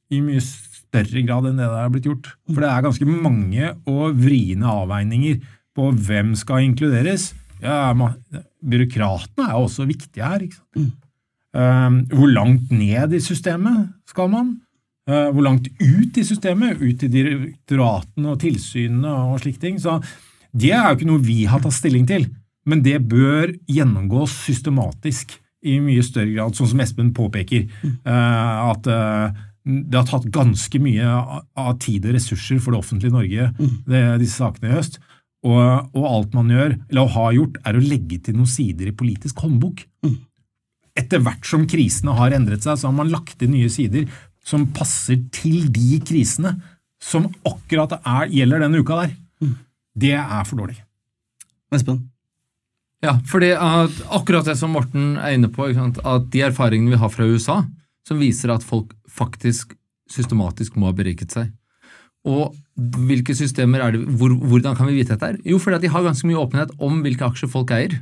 i 0.09 0.21
mye 0.23 0.39
større 0.87 1.23
grad 1.27 1.49
enn 1.49 1.59
det 1.59 1.67
det 1.67 1.81
er 1.81 1.91
blitt 1.93 2.07
gjort. 2.07 2.29
For 2.49 2.63
det 2.63 2.69
er 2.71 2.85
ganske 2.85 3.07
mange 3.09 3.73
og 3.89 4.19
vriene 4.19 4.71
avveininger 4.71 5.41
på 5.77 5.89
hvem 6.07 6.33
skal 6.39 6.65
inkluderes. 6.65 7.31
Ja, 7.61 7.91
Byråkratene 8.67 9.49
er 9.49 9.57
også 9.57 9.87
viktige 9.89 10.25
her. 10.25 10.45
ikke 10.45 10.57
sant? 10.57 10.95
Uh, 11.57 12.03
hvor 12.13 12.29
langt 12.29 12.71
ned 12.75 13.13
i 13.15 13.21
systemet 13.23 13.87
skal 14.09 14.29
man? 14.29 14.57
Uh, 15.09 15.29
hvor 15.31 15.41
langt 15.45 15.69
ut 15.79 16.17
i 16.19 16.25
systemet? 16.27 16.81
Ut 16.81 16.99
til 17.01 17.11
direktoratene 17.13 18.33
og 18.33 18.41
tilsynene 18.43 19.13
og 19.31 19.39
slike 19.41 19.61
ting. 19.63 19.79
Så 19.81 19.97
det 20.53 20.73
er 20.75 20.89
jo 20.89 20.97
ikke 20.97 21.09
noe 21.09 21.23
vi 21.23 21.45
har 21.49 21.63
tatt 21.63 21.77
stilling 21.77 22.05
til, 22.09 22.27
men 22.67 22.83
det 22.85 22.99
bør 23.09 23.53
gjennomgås 23.71 24.35
systematisk 24.45 25.37
i 25.67 25.79
mye 25.81 26.03
større 26.05 26.33
grad, 26.35 26.55
sånn 26.55 26.69
som 26.69 26.81
Espen 26.83 27.13
påpeker. 27.15 27.65
Uh, 28.05 28.73
at 28.73 28.91
det 29.67 29.99
har 29.99 30.07
tatt 30.07 30.29
ganske 30.33 30.79
mye 30.81 31.05
av 31.59 31.75
tid 31.83 32.07
og 32.07 32.15
ressurser 32.15 32.61
for 32.63 32.73
det 32.73 32.79
offentlige 32.79 33.13
Norge, 33.13 33.49
mm. 33.57 33.75
det, 33.89 34.01
disse 34.23 34.39
sakene 34.39 34.71
i 34.71 34.77
høst. 34.77 34.99
Og, 35.47 35.59
og, 35.93 36.05
alt 36.07 36.33
man 36.35 36.49
gjør, 36.51 36.73
eller 36.89 37.11
har 37.13 37.35
gjort, 37.35 37.59
er 37.67 37.77
å 37.77 37.83
legge 37.83 38.17
til 38.23 38.39
noen 38.39 38.49
sider 38.49 38.89
i 38.89 38.95
politisk 38.97 39.43
håndbok. 39.43 39.83
Mm. 40.07 40.17
Etter 40.97 41.21
hvert 41.23 41.45
som 41.45 41.67
krisene 41.69 42.15
har 42.17 42.33
endret 42.35 42.65
seg, 42.65 42.79
så 42.79 42.89
har 42.89 42.97
man 42.97 43.11
lagt 43.13 43.37
til 43.39 43.51
nye 43.53 43.69
sider 43.71 44.07
som 44.47 44.65
passer 44.75 45.21
til 45.35 45.67
de 45.73 45.99
krisene 46.07 46.55
som 47.03 47.27
akkurat 47.45 47.99
er, 47.99 48.31
gjelder 48.33 48.65
denne 48.65 48.81
uka 48.81 49.03
der. 49.03 49.15
Mm. 49.43 49.55
Det 50.07 50.13
er 50.17 50.47
for 50.47 50.63
dårlig. 50.63 50.79
Espen? 51.75 52.05
Ja, 53.03 53.19
fordi 53.29 53.51
at 53.53 53.99
akkurat 54.09 54.47
det 54.47 54.55
som 54.57 54.71
Morten 54.73 55.17
er 55.21 55.35
inne 55.35 55.51
på, 55.53 55.67
at 55.69 56.29
de 56.33 56.41
erfaringene 56.47 56.95
vi 56.95 57.01
har 57.01 57.11
fra 57.13 57.27
USA, 57.29 57.59
som 58.07 58.21
viser 58.21 58.53
at 58.53 58.65
folk 58.65 58.93
faktisk 59.11 59.75
systematisk 60.11 60.77
må 60.79 60.89
ha 60.89 60.95
beriket 60.95 61.33
seg. 61.35 61.51
Og 62.27 62.55
hvilke 63.07 63.35
systemer 63.37 63.83
er 63.83 63.95
det, 63.95 64.05
hvor, 64.19 64.31
Hvordan 64.31 64.75
kan 64.77 64.87
vi 64.89 64.99
vite 64.99 65.15
dette? 65.15 65.33
her? 65.33 65.37
Jo, 65.47 65.59
fordi 65.59 65.77
at 65.77 65.85
de 65.85 65.91
har 65.93 66.05
ganske 66.05 66.27
mye 66.27 66.39
åpenhet 66.39 66.73
om 66.83 67.01
hvilke 67.03 67.27
aksjer 67.27 67.51
folk 67.51 67.71
eier. 67.75 67.99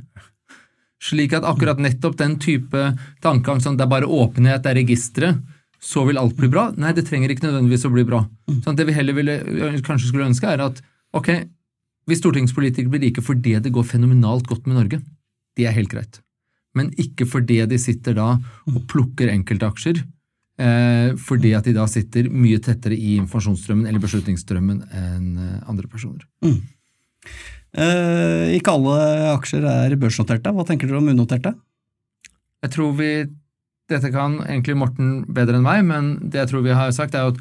Slik 1.02 1.34
at 1.36 1.46
akkurat 1.46 1.80
nettopp 1.82 2.16
den 2.18 2.38
type 2.40 2.88
tankegang 3.22 3.60
som 3.62 3.76
det 3.76 3.84
er 3.84 3.92
bare 3.92 4.08
åpenhet, 4.08 4.62
det 4.64 4.72
er 4.72 4.80
registre, 4.80 5.34
så 5.82 6.06
vil 6.08 6.18
alt 6.18 6.36
bli 6.38 6.48
bra. 6.50 6.70
Nei, 6.80 6.94
det 6.96 7.06
trenger 7.08 7.30
ikke 7.30 7.46
nødvendigvis 7.46 7.86
å 7.86 7.92
bli 7.92 8.06
bra. 8.08 8.24
Sånn 8.64 8.78
det 8.78 8.88
vi 8.88 8.96
heller 8.96 9.16
ville, 9.16 9.36
kanskje 9.86 10.10
skulle 10.10 10.30
ønske, 10.30 10.48
er 10.48 10.64
at 10.64 10.80
ok, 11.16 11.32
hvis 12.08 12.22
stortingspolitikere 12.22 12.92
blir 12.92 13.04
like 13.04 13.24
fordi 13.24 13.58
det 13.62 13.74
går 13.74 13.86
fenomenalt 13.86 14.48
godt 14.48 14.66
med 14.66 14.80
Norge, 14.80 15.02
det 15.56 15.68
er 15.68 15.76
helt 15.76 15.92
greit. 15.92 16.20
Men 16.76 16.92
ikke 17.00 17.26
fordi 17.28 17.62
de 17.68 17.80
sitter 17.80 18.18
da 18.18 18.34
og 18.36 18.84
plukker 18.90 19.32
enkeltaksjer 19.32 20.04
Eh, 20.56 21.10
fordi 21.20 21.50
at 21.52 21.66
de 21.68 21.74
da 21.76 21.84
sitter 21.84 22.30
mye 22.32 22.56
tettere 22.64 22.96
i 22.96 23.18
informasjonsstrømmen 23.20 23.90
eller 23.90 24.00
beslutningsstrømmen 24.00 24.78
enn 24.88 25.26
eh, 25.36 25.58
andre 25.68 25.88
personer. 25.92 26.24
Mm. 26.40 26.62
Eh, 27.76 28.54
ikke 28.56 28.72
alle 28.72 28.94
aksjer 29.34 29.66
er 29.68 29.96
børsnoterte. 30.00 30.54
Hva 30.56 30.64
tenker 30.64 30.88
dere 30.88 31.02
om 31.02 31.10
unoterte? 31.12 31.52
Jeg 32.64 32.72
tror 32.76 32.96
vi 32.96 33.10
Dette 33.86 34.08
kan 34.10 34.40
egentlig 34.42 34.74
Morten 34.74 35.10
bedre 35.30 35.60
enn 35.60 35.62
meg, 35.62 35.84
men 35.86 36.06
det 36.32 36.40
jeg 36.40 36.50
tror 36.50 36.64
vi 36.64 36.72
har 36.74 36.88
sagt, 36.90 37.14
er 37.14 37.28
at 37.30 37.36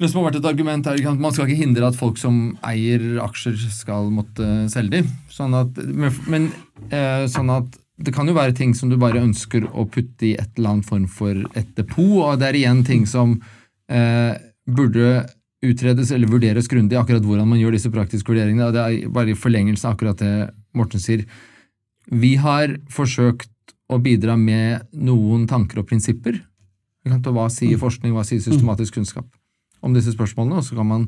det 0.00 0.08
som 0.08 0.22
har 0.22 0.30
vært 0.30 0.38
et 0.38 0.46
argument 0.48 0.86
er 0.88 0.96
at 0.96 1.20
Man 1.20 1.34
skal 1.34 1.44
ikke 1.44 1.66
hindre 1.66 1.90
at 1.90 1.98
folk 1.98 2.16
som 2.16 2.54
eier 2.64 3.18
aksjer, 3.20 3.58
skal 3.74 4.08
måtte 4.14 4.46
selge 4.72 5.02
dem. 5.02 5.10
Sånn 5.28 5.52
at, 5.58 5.76
men, 5.84 6.48
eh, 6.88 7.26
sånn 7.28 7.52
at 7.52 7.76
det 7.96 8.14
kan 8.14 8.26
jo 8.26 8.34
være 8.34 8.56
ting 8.58 8.74
som 8.74 8.90
du 8.90 8.96
bare 8.98 9.22
ønsker 9.22 9.68
å 9.70 9.86
putte 9.86 10.26
i 10.26 10.34
et 10.34 10.58
eller 10.58 10.74
annet 10.74 10.88
form 10.88 11.06
for 11.06 11.38
et 11.54 11.70
depot, 11.78 12.24
og 12.24 12.40
det 12.40 12.48
er 12.48 12.58
igjen 12.58 12.82
ting 12.86 13.04
som 13.06 13.36
eh, 13.86 14.34
burde 14.66 15.24
utredes 15.64 16.10
eller 16.12 16.28
vurderes 16.28 16.68
grundig, 16.68 16.98
akkurat 16.98 17.24
hvordan 17.24 17.48
man 17.48 17.60
gjør 17.60 17.76
disse 17.76 17.92
praktiske 17.92 18.28
vurderingene. 18.32 18.66
og 18.68 18.74
Det 18.74 18.82
er 18.82 19.12
bare 19.14 19.32
i 19.32 19.38
forlengelse 19.38 19.86
av 19.86 19.94
akkurat 19.94 20.20
det 20.20 20.34
Morten 20.74 21.00
sier. 21.00 21.22
Vi 22.10 22.34
har 22.42 22.74
forsøkt 22.92 23.50
å 23.88 24.00
bidra 24.02 24.34
med 24.36 24.88
noen 24.92 25.46
tanker 25.48 25.80
og 25.80 25.88
prinsipper. 25.88 26.40
Hva 27.04 27.46
sier 27.52 27.78
forskning, 27.80 28.14
hva 28.16 28.24
sier 28.26 28.42
systematisk 28.42 28.98
kunnskap 28.98 29.28
om 29.84 29.94
disse 29.94 30.12
spørsmålene? 30.16 30.60
Og 30.60 30.66
så 30.66 30.84
man, 30.84 31.06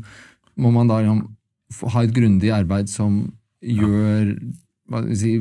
må 0.57 0.73
man 0.73 0.89
da 0.89 1.01
ha 1.03 2.05
et 2.05 2.15
grundig 2.15 2.53
arbeid 2.55 2.93
som 2.93 3.25
gjør 3.61 4.37
hva 4.87 5.03
skal 5.03 5.11
vi 5.11 5.19
si, 5.19 5.33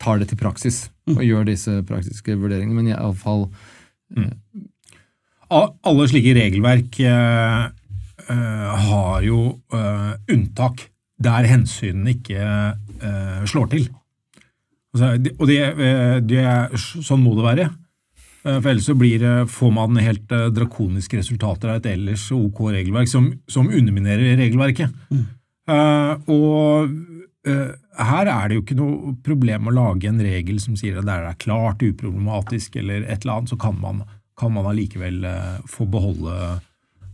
tar 0.00 0.20
det 0.20 0.30
til 0.30 0.40
praksis 0.40 0.86
og 1.10 1.24
gjør 1.24 1.48
disse 1.48 1.80
praktiske 1.88 2.36
vurderingene, 2.38 2.76
men 2.76 2.92
iallfall 2.92 3.48
mm. 4.16 4.32
Alle 5.48 6.04
slike 6.10 6.34
regelverk 6.36 6.98
uh, 7.08 7.70
uh, 8.28 8.66
har 8.84 9.22
jo 9.24 9.38
uh, 9.72 10.12
unntak 10.28 10.90
der 11.18 11.48
hensynene 11.48 12.12
ikke 12.12 12.42
slår 13.48 13.70
til. 13.72 13.86
Altså, 14.94 15.08
de, 15.18 15.32
og 15.34 15.48
det, 15.50 15.56
det, 16.30 16.44
sånn 16.78 17.24
må 17.24 17.32
det 17.34 17.46
være. 17.46 17.66
For 18.44 18.68
ellers 18.70 18.86
så 18.86 18.94
blir, 18.98 19.24
får 19.50 19.72
man 19.74 19.98
helt 20.02 20.30
drakoniske 20.54 21.18
resultater 21.18 21.72
av 21.72 21.80
et 21.80 21.88
ellers 21.90 22.28
ok 22.34 22.62
regelverk 22.76 23.10
som, 23.10 23.32
som 23.50 23.66
underminerer 23.66 24.38
regelverket. 24.38 24.94
Mm. 25.10 25.26
og 26.30 26.86
Eh, 26.88 27.27
her 27.46 28.28
er 28.28 28.48
det 28.48 28.56
jo 28.56 28.62
ikke 28.64 28.78
noe 28.78 29.12
problem 29.24 29.68
å 29.68 29.74
lage 29.74 30.08
en 30.10 30.20
regel 30.22 30.58
som 30.62 30.76
sier 30.78 30.98
at 30.98 31.06
det 31.06 31.14
er 31.14 31.38
klart 31.40 31.82
uproblematisk 31.84 32.76
eller 32.80 33.04
et 33.06 33.22
eller 33.22 33.38
annet, 33.38 33.52
så 33.52 33.58
kan 33.60 33.78
man, 33.80 34.02
kan 34.38 34.52
man 34.54 34.68
allikevel 34.70 35.22
eh, 35.24 35.54
få 35.70 35.86
beholde, 35.90 36.58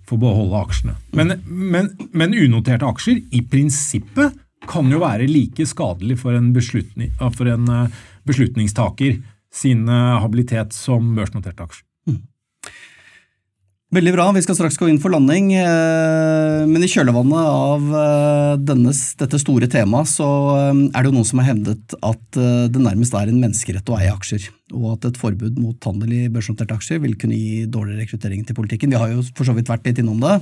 få 0.09 0.19
beholde 0.21 0.63
aksjene. 0.65 0.97
Men, 1.17 1.37
men, 1.47 1.93
men, 2.13 2.35
unoterte 2.35 2.89
aksjer 2.89 3.23
i 3.37 3.45
prinsippet 3.51 4.41
kan 4.69 4.89
jo 4.91 5.03
være 5.03 5.29
like 5.29 5.67
skadelig 5.69 6.19
for 6.23 6.37
en, 6.37 6.53
for 6.57 7.53
en 7.53 7.73
eh, 7.79 8.03
beslutningstaker 8.25 9.21
sin 9.55 9.87
habilitet 9.87 10.73
som 10.75 11.13
børsnoterte 11.15 11.63
aksjer. 11.63 11.85
Veldig 13.95 14.13
bra, 14.17 14.25
vi 14.35 14.41
skal 14.43 14.57
straks 14.57 14.79
gå 14.81 14.89
inn 14.91 14.99
for 14.99 15.13
landing. 15.13 15.53
eh, 15.55 16.65
Men 16.67 16.83
i 16.83 16.89
kjølvannet 16.91 17.45
av 17.47 17.85
denne, 18.59 18.91
dette 19.21 19.39
store 19.39 19.69
temaet, 19.71 20.09
så 20.11 20.27
eh, 20.57 20.81
er 20.89 21.05
det 21.05 21.11
jo 21.11 21.15
noen 21.15 21.29
som 21.29 21.39
har 21.43 21.51
hevdet 21.53 21.95
at 22.01 22.39
eh, 22.41 22.65
det 22.75 22.83
nærmest 22.83 23.15
er 23.15 23.31
en 23.31 23.39
menneskerett 23.39 23.93
å 23.93 23.99
eie 24.01 24.11
aksjer, 24.11 24.49
og 24.75 24.89
at 24.97 25.07
et 25.13 25.21
forbud 25.21 25.61
mot 25.63 25.79
handel 25.87 26.11
i 26.17 26.23
børsnoterte 26.33 26.75
aksjer 26.75 27.03
vil 27.05 27.15
kunne 27.21 27.39
gi 27.39 27.69
dårligere 27.71 28.03
rekruttering 28.03 28.43
til 28.49 28.59
politikken. 28.59 28.91
Vi 28.91 28.99
har 28.99 29.13
jo 29.15 29.23
for 29.31 29.47
så 29.47 29.55
vidt 29.55 29.71
vært 29.71 29.87
litt 29.87 30.01
innom 30.03 30.19
det, 30.25 30.41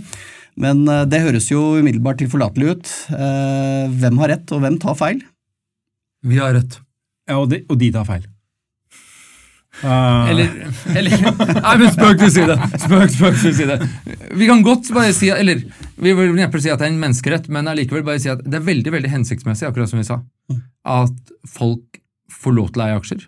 men 0.57 0.87
eh, 0.89 1.05
det 1.13 1.21
høres 1.27 1.51
jo 1.53 1.75
umiddelbart 1.83 2.23
tilforlatelig 2.25 2.73
ut. 2.77 2.95
Eh, 3.13 3.85
Hvem 4.01 4.23
har 4.23 4.33
rett, 4.39 4.49
og 4.57 4.65
hvem 4.65 4.81
tar 4.81 4.97
feil? 4.97 5.21
Vi 6.25 6.41
har 6.41 6.57
rett. 6.57 6.79
Ja, 7.29 7.43
og, 7.43 7.51
de, 7.53 7.67
og 7.69 7.77
de 7.83 7.93
tar 7.93 8.09
feil. 8.09 8.25
Eh, 9.83 10.31
Eller, 10.31 10.51
eller 10.99 11.17
Nei, 11.59 11.73
men 11.81 11.89
spøk 11.91 12.21
til 12.21 12.31
side! 12.31 12.57
Spøk, 12.85 13.11
spøk 13.17 13.39
til 13.41 13.55
side. 13.57 13.79
Vi 14.39 14.47
kan 14.47 14.63
godt 14.63 14.91
bare 14.95 15.15
si 15.17 15.31
Eller 15.35 15.65
vi 16.03 16.13
vil 16.19 16.35
neppe 16.39 16.61
si 16.63 16.71
at 16.71 16.81
det 16.81 16.89
er 16.89 16.93
en 16.95 17.01
menneskerett, 17.03 17.49
men 17.53 17.71
allikevel 17.71 18.05
bare 18.07 18.23
si 18.23 18.31
at 18.33 18.43
det 18.47 18.59
er 18.59 18.67
veldig 18.67 18.93
veldig 18.95 19.11
hensiktsmessig, 19.13 19.69
akkurat 19.69 19.91
som 19.91 20.01
vi 20.01 20.07
sa, 20.09 20.17
at 20.89 21.33
folk 21.47 22.01
får 22.33 22.57
lov 22.57 22.73
til 22.73 22.83
å 22.83 22.87
eie 22.89 22.97
aksjer. 22.99 23.25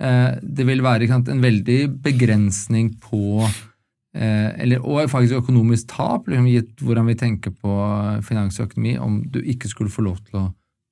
Eh, 0.00 0.30
Det 0.42 0.66
vil 0.68 0.82
være 0.84 1.08
en 1.14 1.40
veldig 1.44 1.78
begrensning 2.04 2.94
på 3.00 3.44
eh, 4.14 4.50
eller, 4.60 4.80
Og 4.84 5.08
faktisk 5.12 5.40
økonomisk 5.40 5.88
tap, 5.94 6.28
liksom, 6.28 6.48
gitt 6.52 6.84
hvordan 6.84 7.08
vi 7.08 7.14
tenker 7.20 7.52
på 7.52 7.76
finans 8.26 8.60
og 8.60 8.68
økonomi, 8.70 8.98
om 8.98 9.22
du 9.28 9.40
ikke 9.40 9.68
skulle 9.68 9.92
få 9.92 10.04
lov 10.04 10.20
til 10.24 10.40
å 10.40 10.46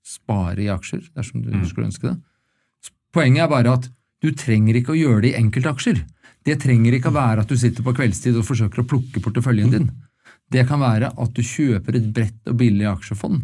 spare 0.09 0.63
i 0.65 0.71
aksjer 0.73 1.05
dersom 1.17 1.43
du 1.45 1.53
skulle 1.69 1.91
ønske 1.91 2.09
det. 2.09 2.17
Poenget 3.13 3.45
er 3.45 3.53
bare 3.53 3.77
at 3.77 3.89
du 4.23 4.33
trenger 4.35 4.79
ikke 4.79 4.95
å 4.95 4.99
gjøre 4.99 5.25
det 5.25 5.33
i 5.33 5.39
enkeltaksjer. 5.39 6.01
Det 6.47 6.57
trenger 6.63 6.97
ikke 6.97 7.13
å 7.13 7.19
være 7.19 7.45
at 7.45 7.51
du 7.51 7.59
sitter 7.61 7.85
på 7.87 7.95
kveldstid 7.97 8.39
og 8.39 8.47
forsøker 8.47 8.83
å 8.83 8.89
plukke 8.89 9.23
porteføljen 9.23 9.75
din. 9.75 9.89
Det 10.49 10.65
kan 10.69 10.81
være 10.81 11.13
at 11.13 11.37
du 11.37 11.45
kjøper 11.45 11.99
et 11.99 12.09
bredt 12.15 12.51
og 12.51 12.59
billig 12.61 12.89
aksjefond. 12.89 13.43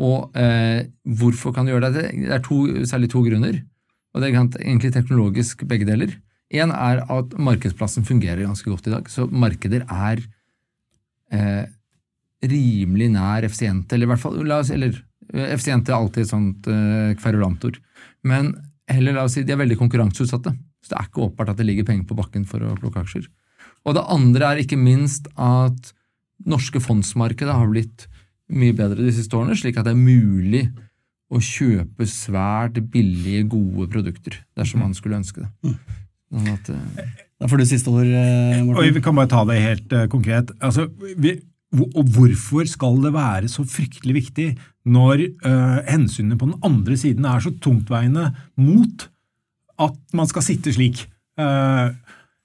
Og 0.00 0.38
eh, 0.38 0.86
hvorfor 1.18 1.52
kan 1.52 1.66
du 1.66 1.74
gjøre 1.74 1.90
det? 1.92 2.06
Det 2.14 2.32
er 2.36 2.44
to, 2.44 2.62
særlig 2.88 3.10
to 3.12 3.24
grunner. 3.26 3.58
Og 4.14 4.22
det 4.22 4.30
er 4.30 4.38
egentlig 4.38 4.92
teknologisk 4.94 5.66
begge 5.68 5.88
deler. 5.88 6.14
Én 6.50 6.72
er 6.74 7.02
at 7.04 7.34
markedsplassen 7.38 8.06
fungerer 8.06 8.46
ganske 8.46 8.70
godt 8.70 8.88
i 8.88 8.94
dag. 8.94 9.10
Så 9.10 9.26
markeder 9.28 9.84
er 9.84 10.22
eh, 11.34 11.68
rimelig 12.40 13.10
nær 13.12 13.46
effisiente, 13.46 13.94
eller 13.94 14.08
i 14.08 14.12
hvert 14.14 14.22
fall 14.22 14.40
la 14.46 14.62
oss, 14.64 14.72
eller 14.74 14.96
Effisiente 15.30 15.92
er 15.92 15.94
alltid 15.94 16.24
et 16.24 16.30
sånt 16.32 16.66
eh, 16.66 17.12
kverulantord. 17.20 17.76
Men 18.26 18.48
heller 18.94 19.16
la 19.16 19.24
oss 19.26 19.36
si 19.38 19.44
de 19.46 19.54
er 19.54 19.60
veldig 19.60 19.78
konkurranseutsatte. 19.80 20.52
Så 20.82 20.92
det 20.92 20.98
er 20.98 21.08
ikke 21.08 21.24
åpenbart 21.26 21.54
at 21.54 21.60
det 21.60 21.66
ligger 21.68 21.88
penger 21.88 22.08
på 22.08 22.18
bakken 22.18 22.46
for 22.48 22.64
å 22.64 22.76
plukke 22.78 23.02
aksjer. 23.04 23.28
Og 23.88 23.96
det 23.96 24.04
andre 24.12 24.52
er 24.52 24.62
ikke 24.62 24.78
minst 24.80 25.28
at 25.40 25.92
norske 26.48 26.80
fondsmarkedet 26.82 27.52
har 27.52 27.68
blitt 27.70 28.06
mye 28.50 28.74
bedre 28.76 29.04
de 29.04 29.12
siste 29.14 29.36
årene, 29.36 29.56
slik 29.58 29.78
at 29.78 29.86
det 29.86 29.94
er 29.94 30.00
mulig 30.00 30.64
å 31.30 31.38
kjøpe 31.44 32.06
svært 32.10 32.80
billige, 32.90 33.44
gode 33.52 33.86
produkter 33.92 34.40
dersom 34.58 34.82
man 34.82 34.96
skulle 34.98 35.20
ønske 35.20 35.44
det. 35.44 35.74
Sånn 36.30 36.48
at, 36.50 36.70
Da 37.40 37.48
får 37.48 37.62
du 37.62 37.66
siste 37.68 37.92
ord, 37.92 38.06
eh, 38.06 38.62
Morten. 38.66 38.94
vi 38.94 39.02
kan 39.04 39.14
bare 39.16 39.30
ta 39.30 39.44
det 39.48 39.60
helt 39.62 39.92
eh, 39.92 40.08
konkret. 40.10 40.50
Altså, 40.60 40.88
vi, 41.16 41.38
og 41.72 42.02
hvorfor 42.10 42.66
skal 42.66 42.98
det 43.04 43.14
være 43.14 43.48
så 43.48 43.64
fryktelig 43.64 44.16
viktig 44.18 44.48
når 44.88 45.26
øh, 45.28 45.80
hensynene 45.88 46.38
på 46.40 46.48
den 46.48 46.60
andre 46.64 46.96
siden 46.96 47.26
er 47.28 47.42
så 47.44 47.52
tungtveiende 47.60 48.30
mot 48.56 49.08
at 49.80 49.98
man 50.16 50.28
skal 50.28 50.44
sitte 50.44 50.72
slik? 50.72 51.04
Uh, 51.40 51.92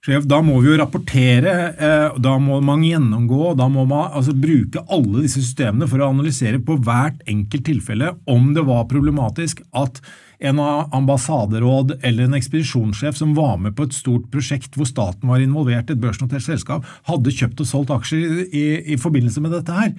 da 0.06 0.40
må 0.46 0.60
vi 0.62 0.70
jo 0.70 0.78
rapportere, 0.80 1.54
uh, 1.76 2.20
da 2.22 2.36
må 2.40 2.60
man 2.64 2.84
gjennomgå, 2.86 3.56
da 3.60 3.68
må 3.72 3.88
man 3.90 4.14
altså, 4.16 4.36
bruke 4.36 4.84
alle 4.92 5.26
disse 5.26 5.42
systemene 5.42 5.88
for 5.90 6.04
å 6.04 6.12
analysere 6.14 6.62
på 6.64 6.78
hvert 6.86 7.24
enkelt 7.32 7.66
tilfelle 7.68 8.14
om 8.32 8.54
det 8.56 8.64
var 8.68 8.88
problematisk 8.92 9.64
at 9.76 10.00
en 10.40 10.60
ambassaderåd 10.60 11.98
eller 12.02 12.28
en 12.28 12.38
ekspedisjonssjef 12.38 13.18
som 13.18 13.34
var 13.38 13.58
med 13.62 13.76
på 13.78 13.88
et 13.88 13.96
stort 13.96 14.28
prosjekt 14.34 14.78
hvor 14.78 14.90
staten 14.90 15.30
var 15.32 15.44
involvert, 15.44 15.90
et 15.90 16.02
børsnotert 16.02 16.46
selskap, 16.46 16.86
hadde 17.10 17.34
kjøpt 17.34 17.64
og 17.64 17.70
solgt 17.70 17.94
aksjer 17.96 18.46
i, 18.50 18.66
i 18.96 19.00
forbindelse 19.02 19.44
med 19.44 19.56
dette 19.56 19.76
her. 19.76 19.94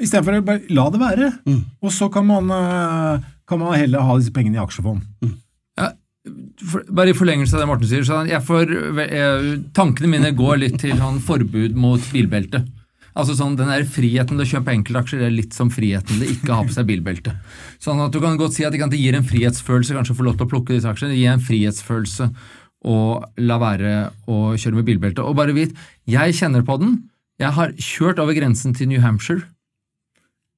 Istedenfor 0.00 0.40
å 0.40 0.46
bare 0.46 0.74
la 0.74 0.88
det 0.92 1.02
være. 1.02 1.30
Og 1.80 1.94
så 1.94 2.10
kan 2.12 2.26
man, 2.28 2.50
eh, 2.54 3.30
kan 3.48 3.62
man 3.62 3.78
heller 3.78 4.04
ha 4.06 4.18
disse 4.18 4.34
pengene 4.34 4.60
i 4.60 4.64
aksjefond. 4.64 5.06
Ja, 5.80 5.92
for, 6.60 6.84
bare 6.92 7.14
i 7.14 7.16
forlengelse 7.16 7.56
av 7.56 7.64
det 7.64 7.70
Morten 7.70 7.88
sier, 7.88 8.04
så 8.06 8.20
jeg 8.28 8.44
får, 8.44 8.74
jeg, 9.00 9.54
tankene 9.76 10.12
mine 10.12 10.34
går 10.36 10.60
litt 10.60 10.76
til 10.82 10.98
sånn 11.00 11.22
forbud 11.24 11.78
mot 11.78 12.12
bilbelte. 12.12 12.64
Altså 13.18 13.34
sånn, 13.34 13.56
Den 13.58 13.70
der 13.72 13.84
friheten 13.88 14.38
til 14.38 14.44
å 14.44 14.50
kjøpe 14.52 14.72
enkeltaksjer 14.76 15.24
er 15.26 15.34
litt 15.34 15.56
som 15.56 15.70
friheten 15.72 16.20
til 16.20 16.30
ikke 16.34 16.52
å 16.52 16.60
ha 16.60 16.66
på 16.68 16.76
seg 16.76 16.86
bilbelte. 16.86 17.34
Sånn 17.82 18.00
at 18.04 18.12
Du 18.14 18.20
kan 18.22 18.38
godt 18.38 18.54
si 18.54 18.64
at 18.64 18.72
det 18.72 19.00
gir 19.00 19.18
en 19.18 19.26
frihetsfølelse 19.26 19.96
kanskje 19.96 20.14
å 20.14 20.20
få 20.20 20.26
lov 20.28 20.38
til 20.38 20.46
å 20.46 20.52
plukke 20.52 20.74
disse 20.74 20.88
aksjene. 20.88 21.14
Det 21.14 21.22
gir 21.22 21.34
en 21.34 21.46
frihetsfølelse 21.46 22.30
å 22.90 22.98
la 23.44 23.58
være 23.60 23.94
å 24.30 24.56
kjøre 24.56 24.78
med 24.78 24.88
bilbelte. 24.88 25.24
Og 25.24 25.36
bare 25.36 25.56
vit, 25.56 25.74
jeg 26.08 26.36
kjenner 26.38 26.64
på 26.64 26.78
den. 26.80 26.96
Jeg 27.40 27.56
har 27.56 27.72
kjørt 27.76 28.20
over 28.20 28.36
grensen 28.36 28.74
til 28.76 28.88
New 28.88 29.00
Hampshire. 29.00 29.44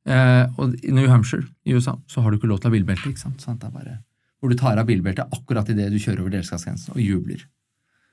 Eh, 0.07 0.47
og 0.59 0.75
i 0.83 0.95
New 0.95 1.07
Hampshire 1.07 1.47
i 1.65 1.75
USA 1.77 1.95
så 2.11 2.23
har 2.23 2.31
du 2.31 2.39
ikke 2.39 2.51
lov 2.51 2.59
til 2.61 2.69
å 2.69 2.73
ha 2.73 2.77
bilbelte. 2.77 3.11
ikke 3.11 3.23
sant? 3.23 3.43
Sånn, 3.43 3.59
det 3.59 3.71
er 3.71 3.75
bare, 3.75 3.99
hvor 4.43 4.51
du 4.51 4.59
tar 4.59 4.79
av 4.79 4.89
bilbeltet 4.89 5.31
akkurat 5.35 5.69
idet 5.71 5.91
du 5.93 5.99
kjører 5.99 6.25
over 6.25 6.35
delstatsgrensen 6.35 6.97
og 6.97 7.03
jubler. 7.03 7.45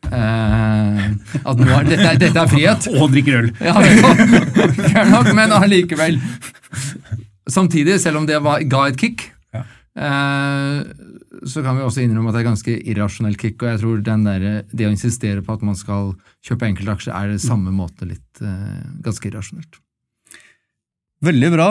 Eh, 0.07 1.01
at 1.43 1.59
nå 1.59 1.67
er, 1.75 1.89
dette, 1.89 2.13
dette 2.21 2.41
er 2.41 2.49
frihet. 2.49 2.87
Og 2.99 3.11
drikker 3.13 3.41
øl! 3.41 3.49
Ja, 3.61 3.75
Fair 4.93 5.11
nok, 5.11 5.31
men 5.37 5.53
allikevel. 5.53 6.19
Samtidig, 7.49 7.99
selv 8.01 8.21
om 8.21 8.29
det 8.29 8.39
var, 8.45 8.63
ga 8.69 8.87
et 8.89 8.99
kick, 9.01 9.27
Ja. 9.55 9.63
uh, 9.99 10.81
så 11.47 11.63
kan 11.63 11.77
vi 11.77 11.85
også 11.85 12.03
innrømme 12.03 12.31
at 12.31 12.35
det 12.35 12.41
er 12.43 12.49
ganske 12.49 12.75
irrasjonelt 12.91 13.39
kick. 13.41 13.57
Og 13.63 13.71
jeg 13.71 13.81
tror 13.83 14.01
den 14.05 14.25
der, 14.27 14.47
det 14.71 14.87
å 14.87 14.93
insistere 14.93 15.43
på 15.45 15.55
at 15.55 15.65
man 15.65 15.77
skal 15.77 16.13
kjøpe 16.45 16.67
enkeltaksjer, 16.69 17.13
er 17.15 17.33
det 17.33 17.43
samme 17.43 17.73
måte 17.75 18.07
litt 18.09 18.43
uh, 18.43 18.79
ganske 19.05 19.31
irrasjonelt. 19.31 19.81
Veldig 21.25 21.51
bra. 21.55 21.69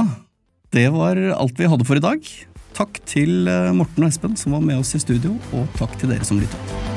Det 0.74 0.88
var 0.92 1.16
alt 1.32 1.56
vi 1.58 1.70
hadde 1.70 1.86
for 1.88 2.00
i 2.00 2.04
dag. 2.04 2.28
Takk 2.76 3.00
til 3.08 3.48
Morten 3.74 4.04
og 4.04 4.12
Espen 4.12 4.36
som 4.38 4.54
var 4.54 4.62
med 4.62 4.78
oss 4.78 4.92
i 4.94 5.00
studio, 5.02 5.32
og 5.56 5.66
takk 5.80 5.96
til 5.98 6.12
dere 6.12 6.28
som 6.28 6.38
lyttet. 6.38 6.88